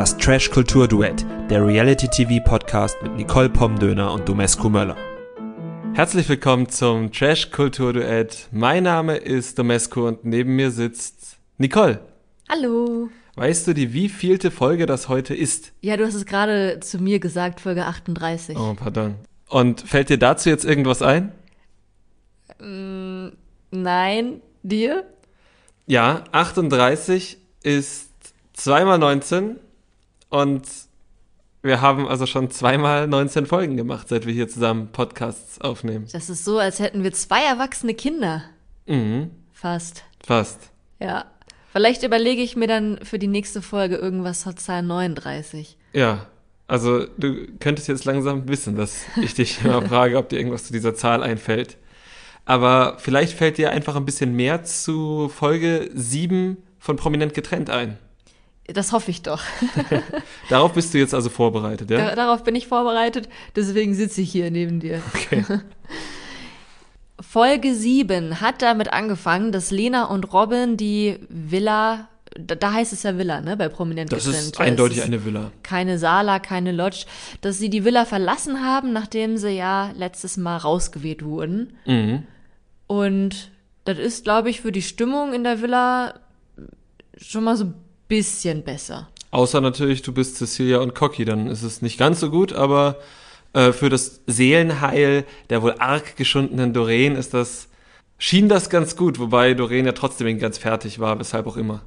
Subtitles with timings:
[0.00, 4.96] Das Trash Kultur Duett, der Reality TV Podcast mit Nicole Pomdöner und Domescu Möller.
[5.92, 8.48] Herzlich willkommen zum Trash Kultur Duett.
[8.50, 12.00] Mein Name ist Domescu und neben mir sitzt Nicole.
[12.48, 13.10] Hallo.
[13.34, 15.72] Weißt du, die wievielte Folge das heute ist?
[15.82, 18.56] Ja, du hast es gerade zu mir gesagt, Folge 38.
[18.56, 19.16] Oh, pardon.
[19.50, 21.30] Und fällt dir dazu jetzt irgendwas ein?
[22.58, 23.32] Mm,
[23.70, 25.04] nein, dir?
[25.86, 28.08] Ja, 38 ist
[28.54, 29.56] zweimal 19
[30.30, 30.62] und
[31.62, 36.06] wir haben also schon zweimal 19 Folgen gemacht, seit wir hier zusammen Podcasts aufnehmen.
[36.10, 38.44] Das ist so, als hätten wir zwei erwachsene Kinder.
[38.86, 39.30] Mhm.
[39.52, 40.04] Fast.
[40.24, 40.70] Fast.
[40.98, 41.26] Ja.
[41.72, 45.76] Vielleicht überlege ich mir dann für die nächste Folge irgendwas zur Zahl 39.
[45.92, 46.26] Ja.
[46.66, 50.72] Also du könntest jetzt langsam wissen, dass ich dich immer frage, ob dir irgendwas zu
[50.72, 51.76] dieser Zahl einfällt.
[52.44, 57.98] Aber vielleicht fällt dir einfach ein bisschen mehr zu Folge 7 von Prominent getrennt ein.
[58.74, 59.42] Das hoffe ich doch.
[60.48, 61.98] Darauf bist du jetzt also vorbereitet, ja?
[61.98, 65.02] Da, darauf bin ich vorbereitet, deswegen sitze ich hier neben dir.
[65.14, 65.44] Okay.
[67.20, 73.02] Folge 7 hat damit angefangen, dass Lena und Robin die Villa, da, da heißt es
[73.02, 74.44] ja Villa, ne, bei Prominent Das getrennt.
[74.46, 75.52] ist eindeutig ist eine Villa.
[75.62, 77.04] Keine Sala, keine Lodge,
[77.40, 81.74] dass sie die Villa verlassen haben, nachdem sie ja letztes Mal rausgeweht wurden.
[81.86, 82.24] Mhm.
[82.86, 83.50] Und
[83.84, 86.14] das ist, glaube ich, für die Stimmung in der Villa
[87.16, 87.74] schon mal so ein
[88.10, 89.08] bisschen besser.
[89.30, 92.96] Außer natürlich, du bist Cecilia und Cocky, dann ist es nicht ganz so gut, aber
[93.52, 97.68] äh, für das Seelenheil der wohl arg geschundenen Doreen ist das,
[98.18, 101.82] schien das ganz gut, wobei Doreen ja trotzdem ganz fertig war, weshalb auch immer.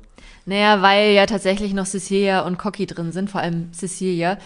[0.45, 4.37] Naja, weil ja tatsächlich noch Cecilia und Cocky drin sind, vor allem Cecilia.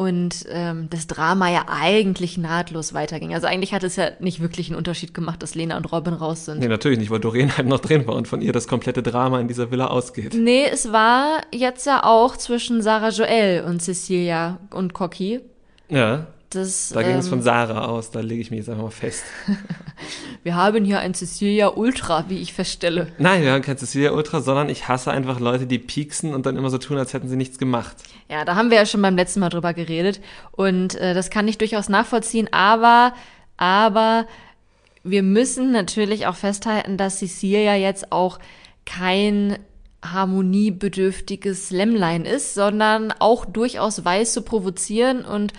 [0.00, 3.34] Und ähm, das Drama ja eigentlich nahtlos weiterging.
[3.34, 6.46] Also eigentlich hat es ja nicht wirklich einen Unterschied gemacht, dass Lena und Robin raus
[6.46, 6.60] sind.
[6.60, 9.40] Nee, natürlich nicht, weil Doreen halt noch drin war und von ihr das komplette Drama
[9.40, 10.32] in dieser Villa ausgeht.
[10.32, 15.40] Nee, es war jetzt ja auch zwischen Sarah Joel und Cecilia und Cocky.
[15.90, 18.82] Ja, Das, da ging es ähm, von Sarah aus, da lege ich mich jetzt einfach
[18.82, 19.22] mal fest.
[20.42, 23.06] Wir haben hier ein Cecilia Ultra, wie ich feststelle.
[23.18, 26.56] Nein, wir haben kein Cecilia Ultra, sondern ich hasse einfach Leute, die pieksen und dann
[26.56, 27.96] immer so tun, als hätten sie nichts gemacht.
[28.28, 30.20] Ja, da haben wir ja schon beim letzten Mal drüber geredet.
[30.50, 33.12] Und äh, das kann ich durchaus nachvollziehen, aber,
[33.58, 34.26] aber
[35.04, 38.38] wir müssen natürlich auch festhalten, dass Cecilia jetzt auch
[38.86, 39.58] kein
[40.02, 45.52] harmoniebedürftiges Lämmlein ist, sondern auch durchaus weiß zu provozieren und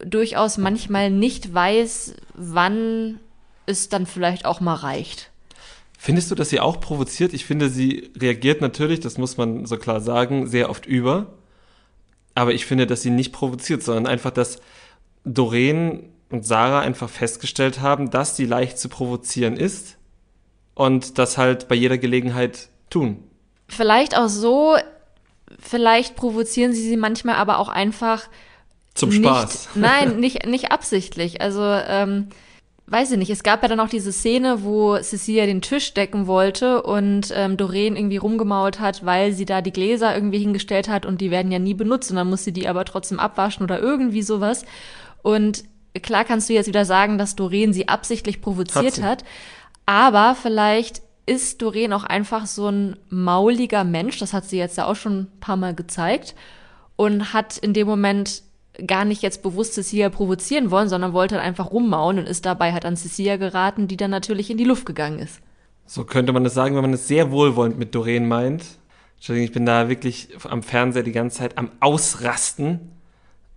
[0.00, 3.20] durchaus manchmal nicht weiß, wann
[3.66, 5.30] es dann vielleicht auch mal reicht.
[5.98, 7.34] Findest du, dass sie auch provoziert?
[7.34, 11.34] Ich finde, sie reagiert natürlich, das muss man so klar sagen, sehr oft über.
[12.34, 14.60] Aber ich finde, dass sie nicht provoziert, sondern einfach, dass
[15.24, 19.96] Doreen und Sarah einfach festgestellt haben, dass sie leicht zu provozieren ist
[20.74, 23.24] und das halt bei jeder Gelegenheit tun.
[23.66, 24.76] Vielleicht auch so,
[25.58, 28.28] vielleicht provozieren sie sie manchmal aber auch einfach
[28.98, 29.68] Zum nicht, Spaß.
[29.74, 31.40] Nein, nicht, nicht absichtlich.
[31.40, 32.28] Also, ähm,
[32.86, 33.30] weiß ich nicht.
[33.30, 37.56] Es gab ja dann auch diese Szene, wo Cecilia den Tisch decken wollte und ähm,
[37.56, 41.52] Doreen irgendwie rumgemault hat, weil sie da die Gläser irgendwie hingestellt hat und die werden
[41.52, 44.64] ja nie benutzt und dann muss sie die aber trotzdem abwaschen oder irgendwie sowas.
[45.22, 45.64] Und
[46.02, 49.04] klar kannst du jetzt wieder sagen, dass Doreen sie absichtlich provoziert sie.
[49.04, 49.24] hat,
[49.84, 54.86] aber vielleicht ist Doreen auch einfach so ein mauliger Mensch, das hat sie jetzt ja
[54.86, 56.34] auch schon ein paar Mal gezeigt
[56.96, 58.42] und hat in dem Moment
[58.86, 62.72] gar nicht jetzt bewusst Cecilia provozieren wollen, sondern wollte halt einfach rummauen und ist dabei
[62.72, 65.40] halt an Cecilia geraten, die dann natürlich in die Luft gegangen ist.
[65.86, 68.64] So könnte man es sagen, wenn man es sehr wohlwollend mit Doreen meint.
[69.16, 72.92] Entschuldigung, ich bin da wirklich am Fernseher die ganze Zeit am Ausrasten.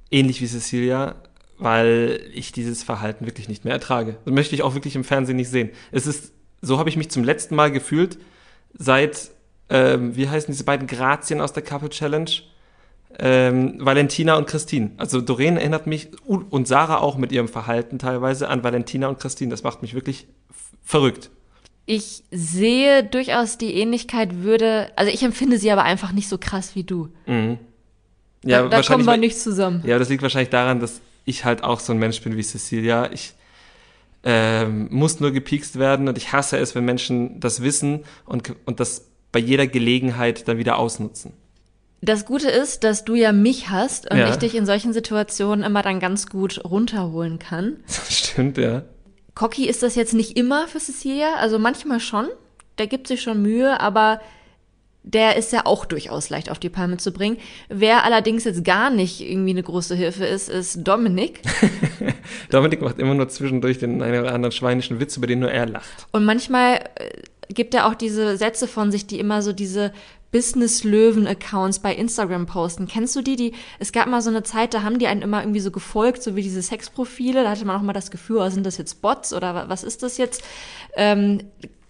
[0.09, 1.15] Ähnlich wie Cecilia,
[1.59, 4.17] weil ich dieses Verhalten wirklich nicht mehr ertrage.
[4.25, 5.69] Das möchte ich auch wirklich im Fernsehen nicht sehen.
[5.91, 8.17] Es ist, so habe ich mich zum letzten Mal gefühlt,
[8.73, 9.31] seit,
[9.69, 12.31] ähm, wie heißen diese beiden Grazien aus der Couple Challenge?
[13.19, 14.91] Ähm, Valentina und Christine.
[14.97, 19.51] Also Doreen erinnert mich und Sarah auch mit ihrem Verhalten teilweise an Valentina und Christine.
[19.51, 20.27] Das macht mich wirklich
[20.83, 21.29] verrückt.
[21.85, 26.75] Ich sehe durchaus die Ähnlichkeit würde, also ich empfinde sie aber einfach nicht so krass
[26.75, 27.09] wie du.
[27.25, 27.57] Mhm.
[28.43, 29.83] Da, da kommen wir nicht zusammen.
[29.85, 33.11] Ja, das liegt wahrscheinlich daran, dass ich halt auch so ein Mensch bin wie Cecilia.
[33.11, 33.33] Ich
[34.23, 38.79] ähm, muss nur gepiekst werden und ich hasse es, wenn Menschen das wissen und, und
[38.79, 41.33] das bei jeder Gelegenheit dann wieder ausnutzen.
[42.01, 44.29] Das Gute ist, dass du ja mich hast und Ja.
[44.29, 47.77] ich dich in solchen Situationen immer dann ganz gut runterholen kann.
[47.87, 48.83] Das stimmt, ja.
[49.35, 52.27] Cocky ist das jetzt nicht immer für Cecilia, also manchmal schon.
[52.79, 54.19] Der gibt sich schon Mühe, aber
[55.03, 57.37] der ist ja auch durchaus leicht auf die Palme zu bringen.
[57.69, 61.41] Wer allerdings jetzt gar nicht irgendwie eine große Hilfe ist, ist Dominik.
[62.49, 65.65] Dominik macht immer nur zwischendurch den einen oder anderen schweinischen Witz, über den nur er
[65.67, 66.07] lacht.
[66.11, 67.09] Und manchmal äh,
[67.53, 69.91] gibt er auch diese Sätze von sich, die immer so diese
[70.31, 72.87] Business-Löwen-Accounts bei Instagram posten.
[72.87, 73.35] Kennst du die?
[73.35, 76.23] Die, es gab mal so eine Zeit, da haben die einen immer irgendwie so gefolgt,
[76.23, 77.43] so wie diese Sexprofile.
[77.43, 80.03] Da hatte man auch mal das Gefühl, oh, sind das jetzt Bots oder was ist
[80.03, 80.43] das jetzt?
[80.95, 81.41] Ähm,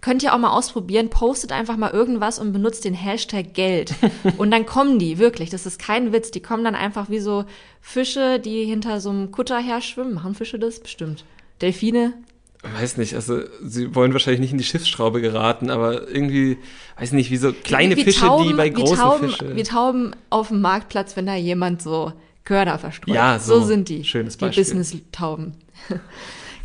[0.01, 3.93] könnt ihr auch mal ausprobieren, postet einfach mal irgendwas und benutzt den Hashtag Geld.
[4.37, 7.45] und dann kommen die, wirklich, das ist kein Witz, die kommen dann einfach wie so
[7.79, 10.15] Fische, die hinter so einem Kutter her schwimmen.
[10.15, 10.79] Machen Fische das?
[10.79, 11.23] Bestimmt.
[11.61, 12.13] Delfine?
[12.63, 16.57] Weiß nicht, also sie wollen wahrscheinlich nicht in die Schiffsschraube geraten, aber irgendwie,
[16.97, 19.55] weiß nicht, wie so kleine wie, wie Fische, Tauben, die bei großen Tauben, Fischen.
[19.55, 22.13] Wie Tauben auf dem Marktplatz, wenn da jemand so
[22.43, 23.15] Körner verstreut.
[23.15, 24.03] Ja, so, so sind die.
[24.03, 24.63] Schönes Beispiel.
[24.63, 25.55] Die Business-Tauben.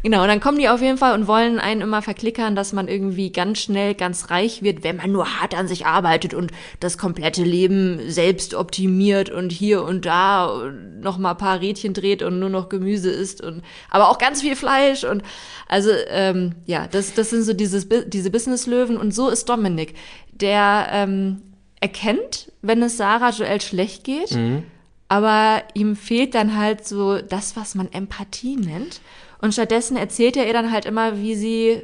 [0.03, 2.87] Genau, und dann kommen die auf jeden Fall und wollen einen immer verklickern, dass man
[2.87, 6.97] irgendwie ganz schnell ganz reich wird, wenn man nur hart an sich arbeitet und das
[6.97, 10.71] komplette Leben selbst optimiert und hier und da
[11.01, 14.43] noch mal ein paar Rädchen dreht und nur noch Gemüse isst und aber auch ganz
[14.43, 15.23] viel Fleisch und
[15.69, 19.95] also ähm, ja, das das sind so dieses diese Businesslöwen und so ist Dominik,
[20.33, 21.43] der ähm,
[21.81, 24.33] erkennt, wenn es Sarah Joel schlecht geht.
[24.33, 24.65] Mhm.
[25.09, 29.01] Aber ihm fehlt dann halt so das, was man Empathie nennt.
[29.41, 31.83] Und stattdessen erzählt er ihr dann halt immer, wie sie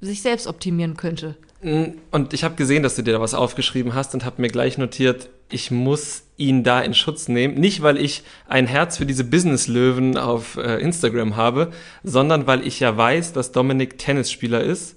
[0.00, 1.36] sich selbst optimieren könnte.
[1.62, 4.48] Mm, und ich habe gesehen, dass du dir da was aufgeschrieben hast und habe mir
[4.48, 7.54] gleich notiert, ich muss ihn da in Schutz nehmen.
[7.54, 11.72] Nicht, weil ich ein Herz für diese Business-Löwen auf äh, Instagram habe,
[12.02, 14.96] sondern weil ich ja weiß, dass Dominik Tennisspieler ist.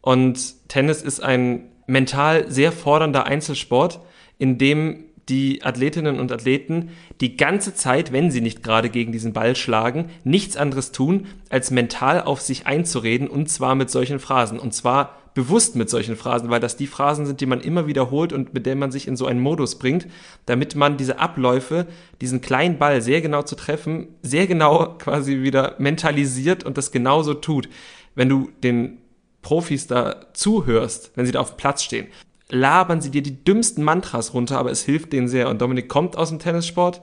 [0.00, 4.00] Und Tennis ist ein mental sehr fordernder Einzelsport,
[4.38, 6.90] in dem die Athletinnen und Athleten
[7.20, 11.70] die ganze Zeit, wenn sie nicht gerade gegen diesen Ball schlagen, nichts anderes tun, als
[11.70, 14.58] mental auf sich einzureden und zwar mit solchen Phrasen.
[14.58, 18.32] Und zwar bewusst mit solchen Phrasen, weil das die Phrasen sind, die man immer wiederholt
[18.32, 20.06] und mit denen man sich in so einen Modus bringt,
[20.46, 21.86] damit man diese Abläufe,
[22.20, 27.34] diesen kleinen Ball sehr genau zu treffen, sehr genau quasi wieder mentalisiert und das genauso
[27.34, 27.68] tut.
[28.14, 28.98] Wenn du den
[29.42, 32.06] Profis da zuhörst, wenn sie da auf dem Platz stehen,
[32.54, 35.48] labern sie dir die dümmsten Mantras runter, aber es hilft denen sehr.
[35.48, 37.02] Und Dominik kommt aus dem Tennissport.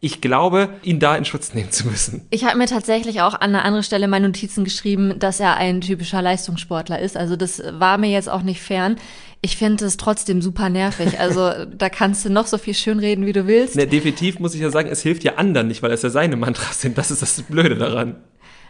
[0.00, 2.26] Ich glaube, ihn da in Schutz nehmen zu müssen.
[2.30, 5.80] Ich habe mir tatsächlich auch an einer anderen Stelle meine Notizen geschrieben, dass er ein
[5.80, 7.16] typischer Leistungssportler ist.
[7.16, 8.96] Also das war mir jetzt auch nicht fern.
[9.40, 11.18] Ich finde es trotzdem super nervig.
[11.18, 13.74] Also da kannst du noch so viel schönreden, wie du willst.
[13.74, 16.36] Ne, definitiv muss ich ja sagen, es hilft ja anderen nicht, weil es ja seine
[16.36, 16.96] Mantras sind.
[16.96, 18.16] Das ist das Blöde daran.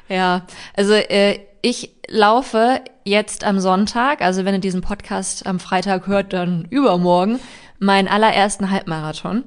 [0.09, 6.07] Ja, also äh, ich laufe jetzt am Sonntag, also wenn ihr diesen Podcast am Freitag
[6.07, 7.41] hört, dann übermorgen,
[7.79, 9.45] meinen allerersten Halbmarathon.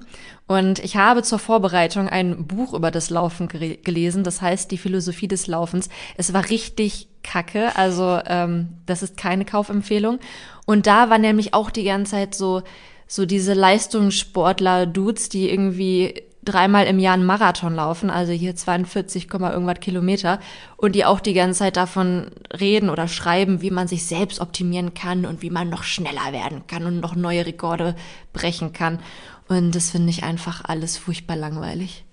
[0.48, 5.28] Und ich habe zur Vorbereitung ein Buch über das Laufen gelesen, das heißt Die Philosophie
[5.28, 5.90] des Laufens.
[6.18, 10.20] Es war richtig kacke, also ähm, das ist keine Kaufempfehlung.
[10.66, 12.64] Und da war nämlich auch die ganze Zeit so,
[13.08, 19.80] so diese Leistungssportler-Dudes, die irgendwie dreimal im Jahr einen Marathon laufen, also hier 42, irgendwas
[19.80, 20.40] Kilometer,
[20.78, 24.94] und die auch die ganze Zeit davon reden oder schreiben, wie man sich selbst optimieren
[24.94, 27.96] kann und wie man noch schneller werden kann und noch neue Rekorde
[28.34, 29.00] brechen kann.
[29.48, 32.06] Und das finde ich einfach alles furchtbar langweilig.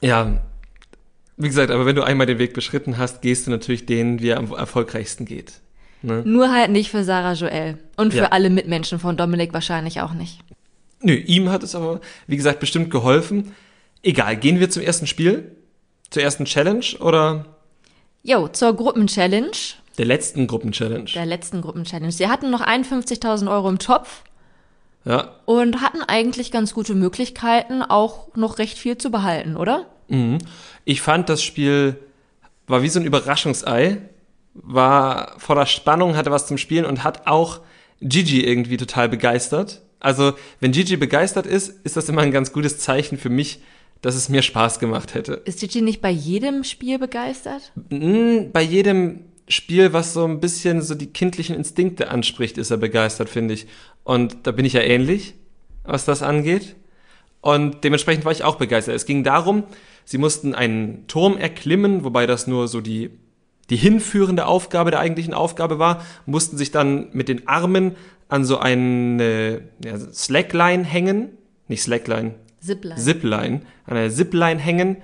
[0.00, 0.40] Ja,
[1.36, 4.28] wie gesagt, aber wenn du einmal den Weg beschritten hast, gehst du natürlich den, wie
[4.28, 5.60] er am erfolgreichsten geht.
[6.02, 6.22] Ne?
[6.24, 7.78] Nur halt nicht für Sarah Joel.
[7.96, 8.28] Und für ja.
[8.28, 10.40] alle Mitmenschen von Dominik wahrscheinlich auch nicht.
[11.00, 13.54] Nö, ihm hat es aber, wie gesagt, bestimmt geholfen.
[14.02, 15.56] Egal, gehen wir zum ersten Spiel?
[16.10, 17.44] Zur ersten Challenge oder?
[18.22, 19.76] Jo, zur Gruppenchallenge.
[19.98, 21.12] Der letzten Gruppenchallenge.
[21.14, 22.12] Der letzten Gruppenchallenge.
[22.12, 24.22] Sie hatten noch 51.000 Euro im Topf.
[25.04, 25.36] Ja.
[25.44, 29.86] Und hatten eigentlich ganz gute Möglichkeiten, auch noch recht viel zu behalten, oder?
[30.08, 30.38] Mhm.
[30.84, 31.98] Ich fand, das Spiel
[32.66, 33.98] war wie so ein Überraschungsei.
[34.54, 37.60] War voller Spannung, hatte was zum Spielen und hat auch
[38.00, 39.82] Gigi irgendwie total begeistert.
[40.00, 43.60] Also, wenn Gigi begeistert ist, ist das immer ein ganz gutes Zeichen für mich,
[44.02, 45.42] dass es mir Spaß gemacht hätte.
[45.44, 47.72] Ist Gigi nicht bei jedem Spiel begeistert?
[47.90, 52.76] Hm, bei jedem Spiel, was so ein bisschen so die kindlichen Instinkte anspricht, ist er
[52.76, 53.66] begeistert, finde ich.
[54.04, 55.34] Und da bin ich ja ähnlich,
[55.84, 56.76] was das angeht.
[57.40, 58.96] Und dementsprechend war ich auch begeistert.
[58.96, 59.64] Es ging darum,
[60.04, 63.10] sie mussten einen Turm erklimmen, wobei das nur so die,
[63.70, 67.94] die hinführende Aufgabe der eigentlichen Aufgabe war, mussten sich dann mit den Armen
[68.28, 71.30] an so eine ja, Slackline hängen.
[71.68, 72.34] Nicht Slackline.
[72.60, 72.96] Zipline.
[72.96, 73.60] Zipline.
[73.86, 74.96] An einer Zipline hängen.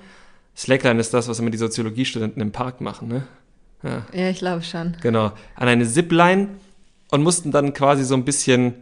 [0.57, 3.27] Slackline ist das, was immer die Soziologiestudenten im Park machen, ne?
[3.83, 4.97] Ja, ja ich glaube schon.
[5.01, 5.33] Genau.
[5.55, 6.49] An eine Zipline
[7.11, 8.75] und mussten dann quasi so ein bisschen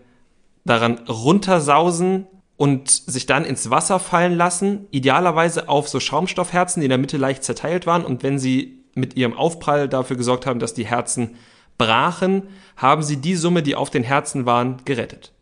[0.64, 6.90] daran runtersausen und sich dann ins Wasser fallen lassen, idealerweise auf so Schaumstoffherzen, die in
[6.90, 10.75] der Mitte leicht zerteilt waren und wenn sie mit ihrem Aufprall dafür gesorgt haben, dass
[10.75, 11.37] die Herzen
[11.81, 12.43] brachen,
[12.77, 15.33] haben sie die Summe, die auf den Herzen waren, gerettet.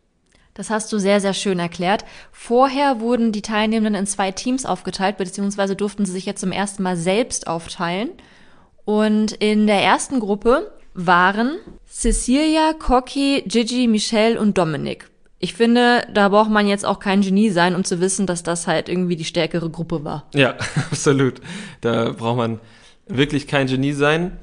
[0.53, 2.05] Das hast du sehr, sehr schön erklärt.
[2.31, 6.81] Vorher wurden die Teilnehmenden in zwei Teams aufgeteilt, beziehungsweise durften sie sich jetzt zum ersten
[6.83, 8.09] Mal selbst aufteilen.
[8.85, 15.09] Und in der ersten Gruppe waren Cecilia, Cocky, Gigi, Michelle und Dominik.
[15.39, 18.67] ich finde, da braucht man jetzt auch kein Genie sein, um zu wissen, dass das
[18.67, 20.25] halt irgendwie die stärkere Gruppe war.
[20.33, 20.55] Ja,
[20.91, 21.41] absolut.
[21.81, 22.59] Da braucht man
[23.07, 24.37] wirklich kein Genie sein.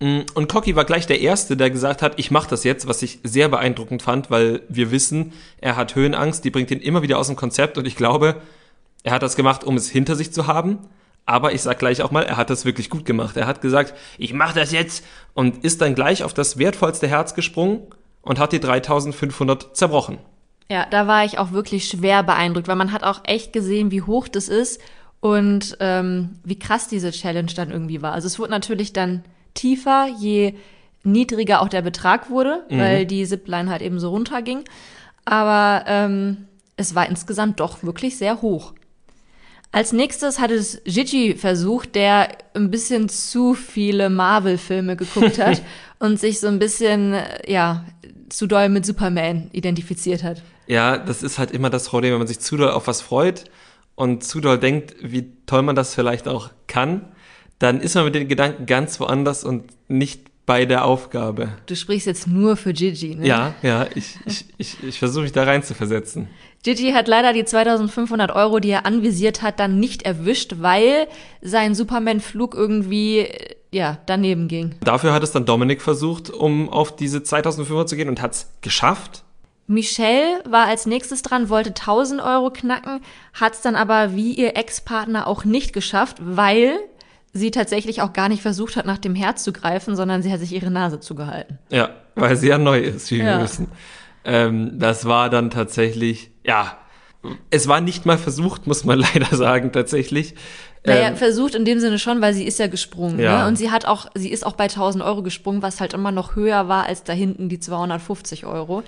[0.00, 3.02] Mm, und Cocky war gleich der Erste, der gesagt hat, ich mache das jetzt, was
[3.02, 7.18] ich sehr beeindruckend fand, weil wir wissen, er hat Höhenangst, die bringt ihn immer wieder
[7.18, 8.40] aus dem Konzept und ich glaube,
[9.02, 10.78] er hat das gemacht, um es hinter sich zu haben.
[11.26, 13.36] Aber ich sag gleich auch mal, er hat das wirklich gut gemacht.
[13.36, 15.04] Er hat gesagt, ich mache das jetzt
[15.34, 17.82] und ist dann gleich auf das wertvollste Herz gesprungen
[18.22, 20.18] und hat die 3500 zerbrochen.
[20.68, 24.02] Ja, da war ich auch wirklich schwer beeindruckt, weil man hat auch echt gesehen, wie
[24.02, 24.80] hoch das ist
[25.20, 28.12] und ähm, wie krass diese Challenge dann irgendwie war.
[28.12, 29.22] Also es wurde natürlich dann
[29.54, 30.54] tiefer, je
[31.02, 32.78] niedriger auch der Betrag wurde, mhm.
[32.78, 34.64] weil die Zipline halt eben so runterging.
[35.24, 38.72] Aber ähm, es war insgesamt doch wirklich sehr hoch.
[39.72, 45.62] Als nächstes hat es Gigi versucht, der ein bisschen zu viele Marvel-Filme geguckt hat
[46.00, 47.14] und sich so ein bisschen,
[47.46, 47.84] ja,
[48.30, 50.42] zu doll mit Superman identifiziert hat.
[50.66, 53.44] Ja, das ist halt immer das Problem, wenn man sich zu doll auf was freut
[53.94, 57.09] und zu doll denkt, wie toll man das vielleicht auch kann,
[57.60, 61.50] dann ist man mit den Gedanken ganz woanders und nicht bei der Aufgabe.
[61.66, 63.26] Du sprichst jetzt nur für Gigi, ne?
[63.26, 66.28] Ja, ja, ich, ich, ich, ich versuche mich da rein zu versetzen.
[66.64, 71.06] Gigi hat leider die 2500 Euro, die er anvisiert hat, dann nicht erwischt, weil
[71.40, 73.28] sein Superman-Flug irgendwie,
[73.70, 74.74] ja, daneben ging.
[74.82, 78.50] Dafür hat es dann Dominik versucht, um auf diese 2500 zu gehen und hat es
[78.62, 79.22] geschafft.
[79.68, 83.02] Michelle war als nächstes dran, wollte 1000 Euro knacken,
[83.34, 86.80] hat es dann aber wie ihr Ex-Partner auch nicht geschafft, weil
[87.32, 90.40] sie tatsächlich auch gar nicht versucht hat, nach dem Herz zu greifen, sondern sie hat
[90.40, 91.58] sich ihre Nase zugehalten.
[91.70, 93.38] Ja, weil sie ja neu ist, wie ja.
[93.38, 93.68] wir wissen.
[94.24, 96.76] Ähm, das war dann tatsächlich, ja,
[97.50, 100.34] es war nicht mal versucht, muss man leider sagen, tatsächlich.
[100.84, 103.20] Naja, ähm, versucht in dem Sinne schon, weil sie ist ja gesprungen.
[103.20, 103.42] Ja.
[103.42, 103.48] Ne?
[103.48, 106.36] Und sie hat auch, sie ist auch bei 1000 Euro gesprungen, was halt immer noch
[106.36, 108.82] höher war als da hinten die 250 Euro.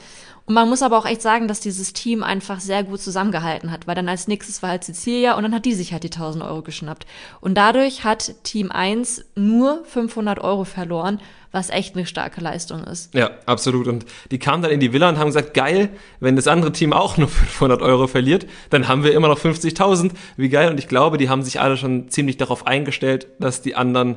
[0.45, 3.87] Und man muss aber auch echt sagen, dass dieses Team einfach sehr gut zusammengehalten hat,
[3.87, 6.45] weil dann als nächstes war halt Cecilia und dann hat die sich halt die 1000
[6.45, 7.07] Euro geschnappt.
[7.41, 11.21] Und dadurch hat Team 1 nur 500 Euro verloren,
[11.53, 13.15] was echt eine starke Leistung ist.
[13.15, 13.87] Ja, absolut.
[13.87, 16.93] Und die kamen dann in die Villa und haben gesagt, geil, wenn das andere Team
[16.93, 20.13] auch nur 500 Euro verliert, dann haben wir immer noch 50.000.
[20.37, 20.71] Wie geil.
[20.71, 24.17] Und ich glaube, die haben sich alle schon ziemlich darauf eingestellt, dass die anderen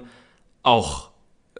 [0.63, 1.09] auch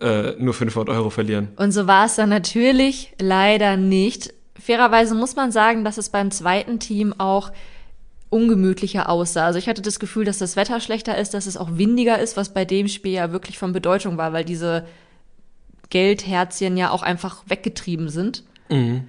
[0.01, 1.49] äh, nur 500 Euro verlieren.
[1.57, 4.33] Und so war es dann natürlich leider nicht.
[4.59, 7.51] Fairerweise muss man sagen, dass es beim zweiten Team auch
[8.29, 9.45] ungemütlicher aussah.
[9.45, 12.37] Also ich hatte das Gefühl, dass das Wetter schlechter ist, dass es auch windiger ist,
[12.37, 14.85] was bei dem Spiel ja wirklich von Bedeutung war, weil diese
[15.89, 18.43] Geldherzchen ja auch einfach weggetrieben sind.
[18.69, 19.07] Mhm.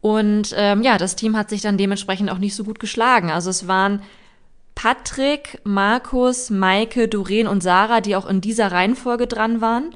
[0.00, 3.30] Und ähm, ja, das Team hat sich dann dementsprechend auch nicht so gut geschlagen.
[3.30, 4.02] Also es waren
[4.74, 9.94] Patrick, Markus, Maike, Doreen und Sarah, die auch in dieser Reihenfolge dran waren.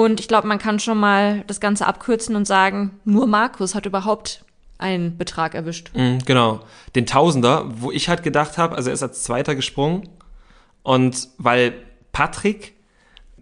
[0.00, 3.84] Und ich glaube, man kann schon mal das Ganze abkürzen und sagen, nur Markus hat
[3.84, 4.46] überhaupt
[4.78, 5.90] einen Betrag erwischt.
[5.94, 6.60] Mhm, genau.
[6.94, 10.08] Den Tausender, wo ich halt gedacht habe, also er ist als Zweiter gesprungen.
[10.82, 11.74] Und weil
[12.12, 12.72] Patrick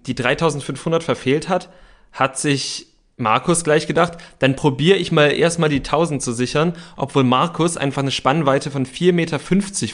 [0.06, 1.68] die 3500 verfehlt hat,
[2.10, 7.22] hat sich Markus gleich gedacht, dann probiere ich mal erstmal die 1000 zu sichern, obwohl
[7.22, 9.38] Markus einfach eine Spannweite von 4,50 Meter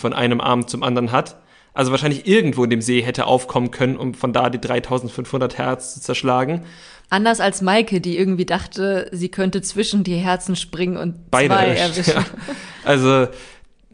[0.00, 1.36] von einem Arm zum anderen hat
[1.74, 5.94] also wahrscheinlich irgendwo in dem See hätte aufkommen können, um von da die 3500 Hertz
[5.94, 6.62] zu zerschlagen.
[7.10, 11.66] Anders als Maike, die irgendwie dachte, sie könnte zwischen die Herzen springen und Beide zwei
[11.66, 12.14] erwischen.
[12.14, 12.24] Ja.
[12.84, 13.28] Also,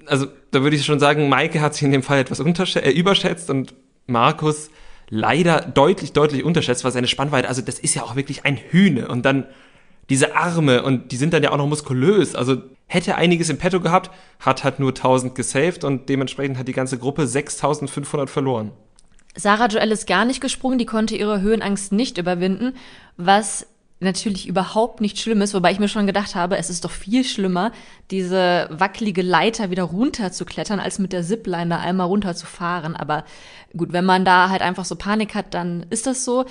[0.06, 3.50] also da würde ich schon sagen, Maike hat sich in dem Fall etwas äh, überschätzt
[3.50, 3.74] und
[4.06, 4.70] Markus
[5.08, 9.08] leider deutlich, deutlich unterschätzt, weil seine Spannweite, also das ist ja auch wirklich ein Hühne
[9.08, 9.46] und dann
[10.10, 12.34] diese Arme und die sind dann ja auch noch muskulös.
[12.34, 16.72] Also hätte einiges im Petto gehabt, hat halt nur 1000 gesaved und dementsprechend hat die
[16.72, 18.72] ganze Gruppe 6500 verloren.
[19.36, 22.74] Sarah Joel ist gar nicht gesprungen, die konnte ihre Höhenangst nicht überwinden,
[23.16, 23.66] was
[24.00, 27.22] natürlich überhaupt nicht schlimm ist, wobei ich mir schon gedacht habe, es ist doch viel
[27.22, 27.70] schlimmer,
[28.10, 32.46] diese wackelige Leiter wieder runter zu klettern, als mit der Zipline da einmal runter zu
[32.46, 32.96] fahren.
[32.96, 33.24] Aber
[33.76, 36.46] gut, wenn man da halt einfach so Panik hat, dann ist das so.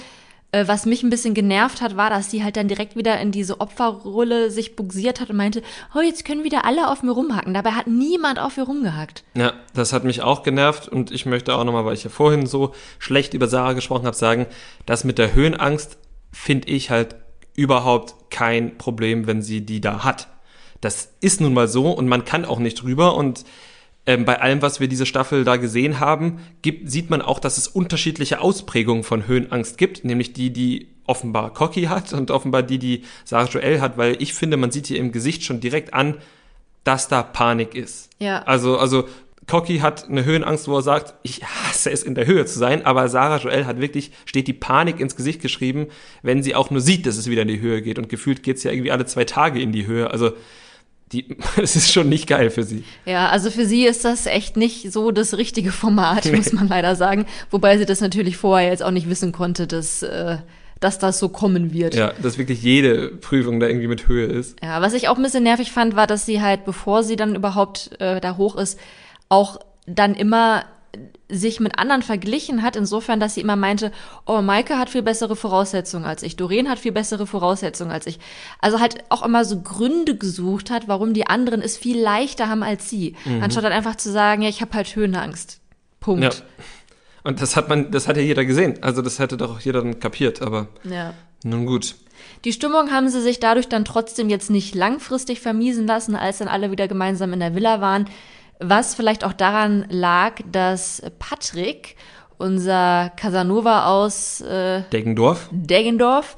[0.52, 3.32] Äh, was mich ein bisschen genervt hat, war, dass sie halt dann direkt wieder in
[3.32, 5.62] diese Opferrolle sich buxiert hat und meinte,
[5.94, 7.54] oh, jetzt können wieder alle auf mir rumhacken.
[7.54, 9.24] Dabei hat niemand auf mir rumgehackt.
[9.36, 12.48] Ja, das hat mich auch genervt und ich möchte auch nochmal, weil ich ja vorhin
[12.48, 14.48] so schlecht über Sarah gesprochen habe, sagen,
[14.88, 15.98] dass mit der Höhenangst
[16.32, 17.16] finde ich halt
[17.56, 20.28] überhaupt kein Problem, wenn sie die da hat.
[20.82, 23.44] Das ist nun mal so und man kann auch nicht drüber und
[24.06, 27.58] ähm, bei allem, was wir diese Staffel da gesehen haben, gibt, sieht man auch, dass
[27.58, 32.80] es unterschiedliche Ausprägungen von Höhenangst gibt, nämlich die, die offenbar Cocky hat und offenbar die,
[32.80, 36.18] die Sarah Joel hat, weil ich finde, man sieht hier im Gesicht schon direkt an,
[36.84, 38.10] dass da Panik ist.
[38.20, 38.44] Ja.
[38.44, 39.08] Also, also
[39.48, 42.86] Cocky hat eine Höhenangst, wo er sagt, ich hasse es in der Höhe zu sein,
[42.86, 45.88] aber Sarah Joel hat wirklich, steht die Panik ins Gesicht geschrieben,
[46.22, 47.98] wenn sie auch nur sieht, dass es wieder in die Höhe geht.
[47.98, 50.12] Und gefühlt geht es ja irgendwie alle zwei Tage in die Höhe.
[50.12, 50.34] Also
[51.12, 52.84] die, es ist schon nicht geil für sie.
[53.06, 56.36] Ja, also für sie ist das echt nicht so das richtige Format, nee.
[56.36, 57.26] muss man leider sagen.
[57.50, 60.38] Wobei sie das natürlich vorher jetzt auch nicht wissen konnte, dass, äh,
[60.80, 61.96] dass das so kommen wird.
[61.96, 64.58] Ja, dass wirklich jede Prüfung da irgendwie mit Höhe ist.
[64.64, 67.36] Ja, was ich auch ein bisschen nervig fand, war, dass sie halt, bevor sie dann
[67.36, 68.80] überhaupt äh, da hoch ist,
[69.30, 70.66] auch dann immer
[71.30, 73.92] sich mit anderen verglichen hat, insofern, dass sie immer meinte,
[74.26, 78.20] oh, Maike hat viel bessere Voraussetzungen als ich, Doreen hat viel bessere Voraussetzungen als ich.
[78.60, 82.64] Also halt auch immer so Gründe gesucht hat, warum die anderen es viel leichter haben
[82.64, 83.16] als sie.
[83.26, 83.44] Mhm.
[83.44, 85.60] Anstatt dann einfach zu sagen, ja, ich habe halt Höhenangst.
[86.00, 86.24] Punkt.
[86.24, 86.32] Ja.
[87.24, 88.82] Und das hat man, das hat ja jeder gesehen.
[88.82, 91.14] Also das hätte doch jeder dann kapiert, aber ja.
[91.44, 91.96] nun gut.
[92.46, 96.48] Die Stimmung haben sie sich dadurch dann trotzdem jetzt nicht langfristig vermiesen lassen, als dann
[96.48, 98.08] alle wieder gemeinsam in der Villa waren.
[98.60, 101.96] Was vielleicht auch daran lag, dass Patrick,
[102.38, 106.36] unser Casanova aus äh, Deggendorf, Deggendorf,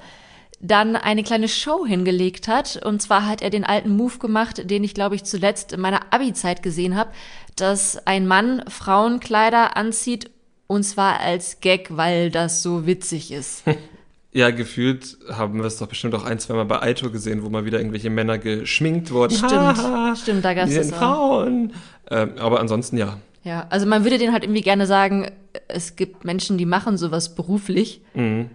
[0.60, 2.80] dann eine kleine Show hingelegt hat.
[2.86, 6.14] Und zwar hat er den alten Move gemacht, den ich, glaube ich, zuletzt in meiner
[6.14, 7.12] Abi-Zeit gesehen habe,
[7.56, 10.30] dass ein Mann Frauenkleider anzieht
[10.68, 13.64] und zwar als Gag, weil das so witzig ist.
[14.34, 17.50] Ja, gefühlt haben wir es doch bestimmt auch ein, zwei Mal bei Aito gesehen, wo
[17.50, 19.36] mal wieder irgendwelche Männer geschminkt wurden.
[19.36, 21.74] Stimmt, ha, stimmt, da gab es Frauen.
[22.10, 23.18] Ähm, aber ansonsten ja.
[23.44, 25.32] Ja, also man würde denen halt irgendwie gerne sagen,
[25.68, 28.02] es gibt Menschen, die machen sowas beruflich.
[28.14, 28.50] Mhm.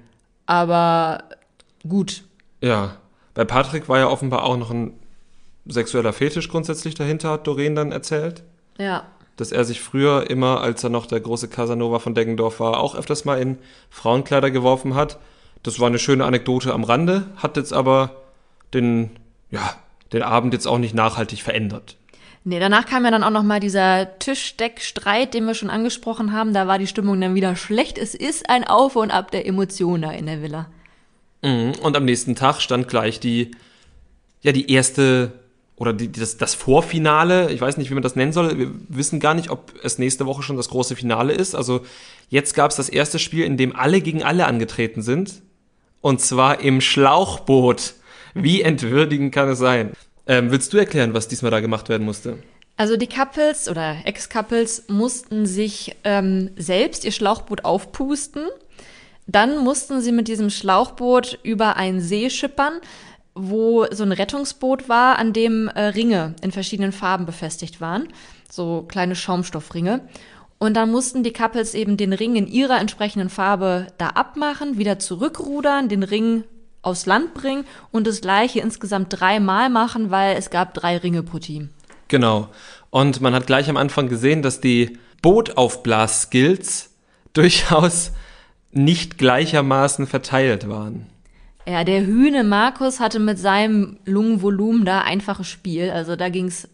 [0.46, 1.24] Aber
[1.86, 2.22] gut.
[2.62, 2.96] Ja,
[3.34, 4.94] bei Patrick war ja offenbar auch noch ein
[5.66, 8.44] sexueller Fetisch grundsätzlich dahinter, hat Doreen dann erzählt.
[8.78, 9.04] Ja.
[9.36, 12.94] Dass er sich früher immer, als er noch der große Casanova von Deggendorf war, auch
[12.94, 13.58] öfters mal in
[13.90, 15.18] Frauenkleider geworfen hat
[15.62, 18.22] das war eine schöne Anekdote am Rande, hat jetzt aber
[18.74, 19.10] den,
[19.50, 19.74] ja,
[20.12, 21.96] den Abend jetzt auch nicht nachhaltig verändert.
[22.44, 26.54] Nee, danach kam ja dann auch noch mal dieser Tischdeckstreit, den wir schon angesprochen haben.
[26.54, 27.98] Da war die Stimmung dann wieder schlecht.
[27.98, 30.66] Es ist ein Auf und Ab der Emotionen da in der Villa.
[31.42, 31.72] Mhm.
[31.82, 33.50] Und am nächsten Tag stand gleich die,
[34.42, 35.32] ja, die erste
[35.74, 37.50] oder die, das, das Vorfinale.
[37.50, 38.56] Ich weiß nicht, wie man das nennen soll.
[38.56, 41.56] Wir wissen gar nicht, ob es nächste Woche schon das große Finale ist.
[41.56, 41.80] Also
[42.28, 45.42] jetzt gab es das erste Spiel, in dem alle gegen alle angetreten sind.
[46.06, 47.94] Und zwar im Schlauchboot.
[48.32, 49.90] Wie entwürdigend kann es sein?
[50.28, 52.38] Ähm, willst du erklären, was diesmal da gemacht werden musste?
[52.76, 58.46] Also die Couples oder Ex-Couples mussten sich ähm, selbst ihr Schlauchboot aufpusten.
[59.26, 62.74] Dann mussten sie mit diesem Schlauchboot über einen See schippern,
[63.34, 68.06] wo so ein Rettungsboot war, an dem äh, Ringe in verschiedenen Farben befestigt waren.
[68.48, 70.02] So kleine Schaumstoffringe.
[70.58, 74.98] Und dann mussten die Couples eben den Ring in ihrer entsprechenden Farbe da abmachen, wieder
[74.98, 76.44] zurückrudern, den Ring
[76.82, 81.38] aufs Land bringen und das gleiche insgesamt dreimal machen, weil es gab drei Ringe pro
[81.38, 81.70] Team.
[82.08, 82.48] Genau.
[82.90, 86.94] Und man hat gleich am Anfang gesehen, dass die Bootaufblas-Skills
[87.32, 88.12] durchaus
[88.70, 91.06] nicht gleichermaßen verteilt waren.
[91.66, 95.90] Ja, der Hühne Markus hatte mit seinem Lungenvolumen da einfaches Spiel.
[95.90, 96.68] Also da ging's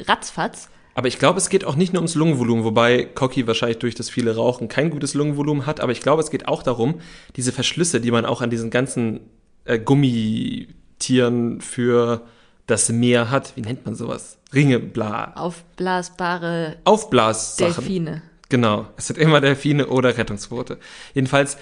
[0.00, 0.68] ratzfatz.
[0.98, 4.10] Aber ich glaube, es geht auch nicht nur ums Lungenvolumen, wobei Cocky wahrscheinlich durch das
[4.10, 5.78] viele Rauchen kein gutes Lungenvolumen hat.
[5.78, 6.96] Aber ich glaube, es geht auch darum,
[7.36, 9.20] diese Verschlüsse, die man auch an diesen ganzen
[9.64, 12.22] äh, Gummitieren für
[12.66, 13.52] das Meer hat.
[13.54, 14.38] Wie nennt man sowas?
[14.52, 15.34] Ringe, bla.
[15.36, 17.74] Aufblasbare Aufblassachen.
[17.76, 18.22] Delfine.
[18.48, 18.88] Genau.
[18.96, 20.78] Es sind immer Delfine oder Rettungsboote.
[21.14, 21.58] Jedenfalls,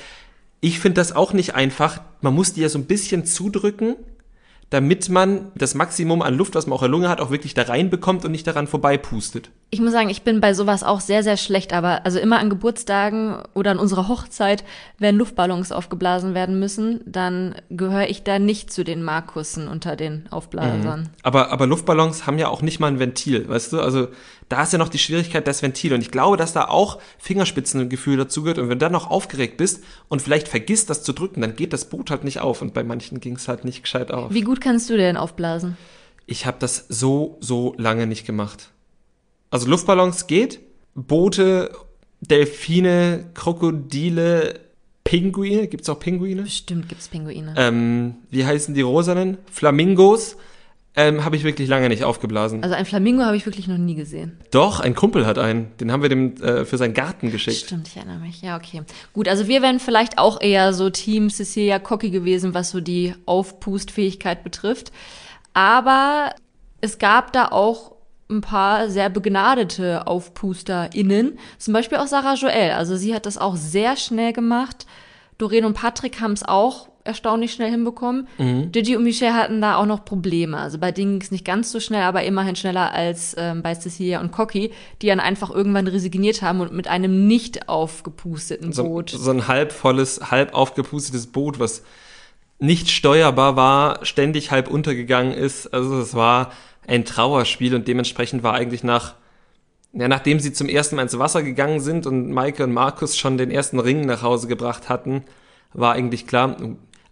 [0.63, 2.01] ich finde das auch nicht einfach.
[2.23, 3.97] Man muss die ja so ein bisschen zudrücken
[4.71, 7.55] damit man das Maximum an Luft, was man auch in der Lunge hat, auch wirklich
[7.55, 9.51] da reinbekommt und nicht daran vorbeipustet.
[9.69, 12.51] Ich muss sagen, ich bin bei sowas auch sehr, sehr schlecht, aber also immer an
[12.51, 14.63] Geburtstagen oder an unserer Hochzeit,
[14.99, 20.29] wenn Luftballons aufgeblasen werden müssen, dann gehöre ich da nicht zu den Markussen unter den
[20.31, 21.01] Aufblasern.
[21.01, 21.09] Mhm.
[21.25, 23.81] Aber, aber Luftballons haben ja auch nicht mal ein Ventil, weißt du?
[23.81, 24.09] Also
[24.49, 25.93] da ist ja noch die Schwierigkeit das Ventil.
[25.93, 28.59] Und ich glaube, dass da auch Fingerspitzengefühl dazu gehört.
[28.59, 31.73] Und wenn du dann noch aufgeregt bist und vielleicht vergisst, das zu drücken, dann geht
[31.73, 32.63] das Boot halt nicht auf.
[32.63, 34.33] Und bei manchen ging es halt nicht gescheit auf.
[34.33, 35.77] Wie gut kannst du denn aufblasen?
[36.27, 38.71] Ich habe das so, so lange nicht gemacht.
[39.51, 40.61] Also Luftballons geht,
[40.95, 41.71] Boote,
[42.21, 44.61] Delfine, Krokodile,
[45.05, 46.43] Pinguine, gibt's auch Pinguine?
[46.43, 47.55] Bestimmt gibt's Pinguine.
[47.57, 49.39] Ähm, wie heißen die rosanen?
[49.51, 50.37] Flamingos
[50.99, 52.63] ähm, habe ich wirklich lange nicht aufgeblasen.
[52.63, 54.39] Also ein Flamingo habe ich wirklich noch nie gesehen.
[54.51, 55.77] Doch, ein Kumpel hat einen.
[55.77, 57.59] Den haben wir dem äh, für seinen Garten geschickt.
[57.59, 58.41] Stimmt, ich erinnere mich.
[58.41, 58.83] Ja, okay.
[59.13, 63.15] Gut, also wir wären vielleicht auch eher so Team Cecilia Cocky gewesen, was so die
[63.27, 64.91] Aufpustfähigkeit betrifft.
[65.53, 66.35] Aber
[66.81, 67.96] es gab da auch
[68.29, 71.39] ein paar sehr begnadete AufpusterInnen.
[71.59, 72.73] Zum Beispiel auch Sarah Joel.
[72.73, 74.87] Also sie hat das auch sehr schnell gemacht.
[75.39, 78.27] Doreen und Patrick haben es auch erstaunlich schnell hinbekommen.
[78.39, 78.73] Mhm.
[78.73, 80.59] Digi und Michelle hatten da auch noch Probleme.
[80.59, 83.75] Also bei denen ging es nicht ganz so schnell, aber immerhin schneller als ähm, bei
[83.75, 88.85] Cecilia und Cocky, die dann einfach irgendwann resigniert haben und mit einem nicht aufgepusteten so,
[88.85, 89.11] Boot.
[89.11, 91.83] So ein halb volles, halb aufgepustetes Boot, was
[92.59, 95.73] nicht steuerbar war, ständig halb untergegangen ist.
[95.73, 96.53] Also es war
[96.87, 99.15] ein Trauerspiel und dementsprechend war eigentlich nach,
[99.93, 103.39] ja, nachdem sie zum ersten Mal ins Wasser gegangen sind und Maike und Markus schon
[103.39, 105.25] den ersten Ring nach Hause gebracht hatten,
[105.73, 106.57] war eigentlich klar,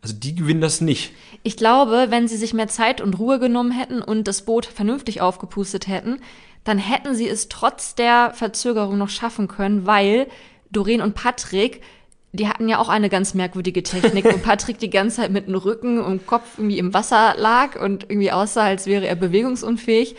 [0.03, 1.13] also die gewinnen das nicht.
[1.43, 5.21] Ich glaube, wenn sie sich mehr Zeit und Ruhe genommen hätten und das Boot vernünftig
[5.21, 6.21] aufgepustet hätten,
[6.63, 10.27] dann hätten sie es trotz der Verzögerung noch schaffen können, weil
[10.71, 11.83] Doreen und Patrick
[12.35, 15.55] die hatten ja auch eine ganz merkwürdige Technik, wo Patrick die ganze Zeit mit dem
[15.55, 20.16] Rücken und Kopf irgendwie im Wasser lag und irgendwie aussah, als wäre er bewegungsunfähig.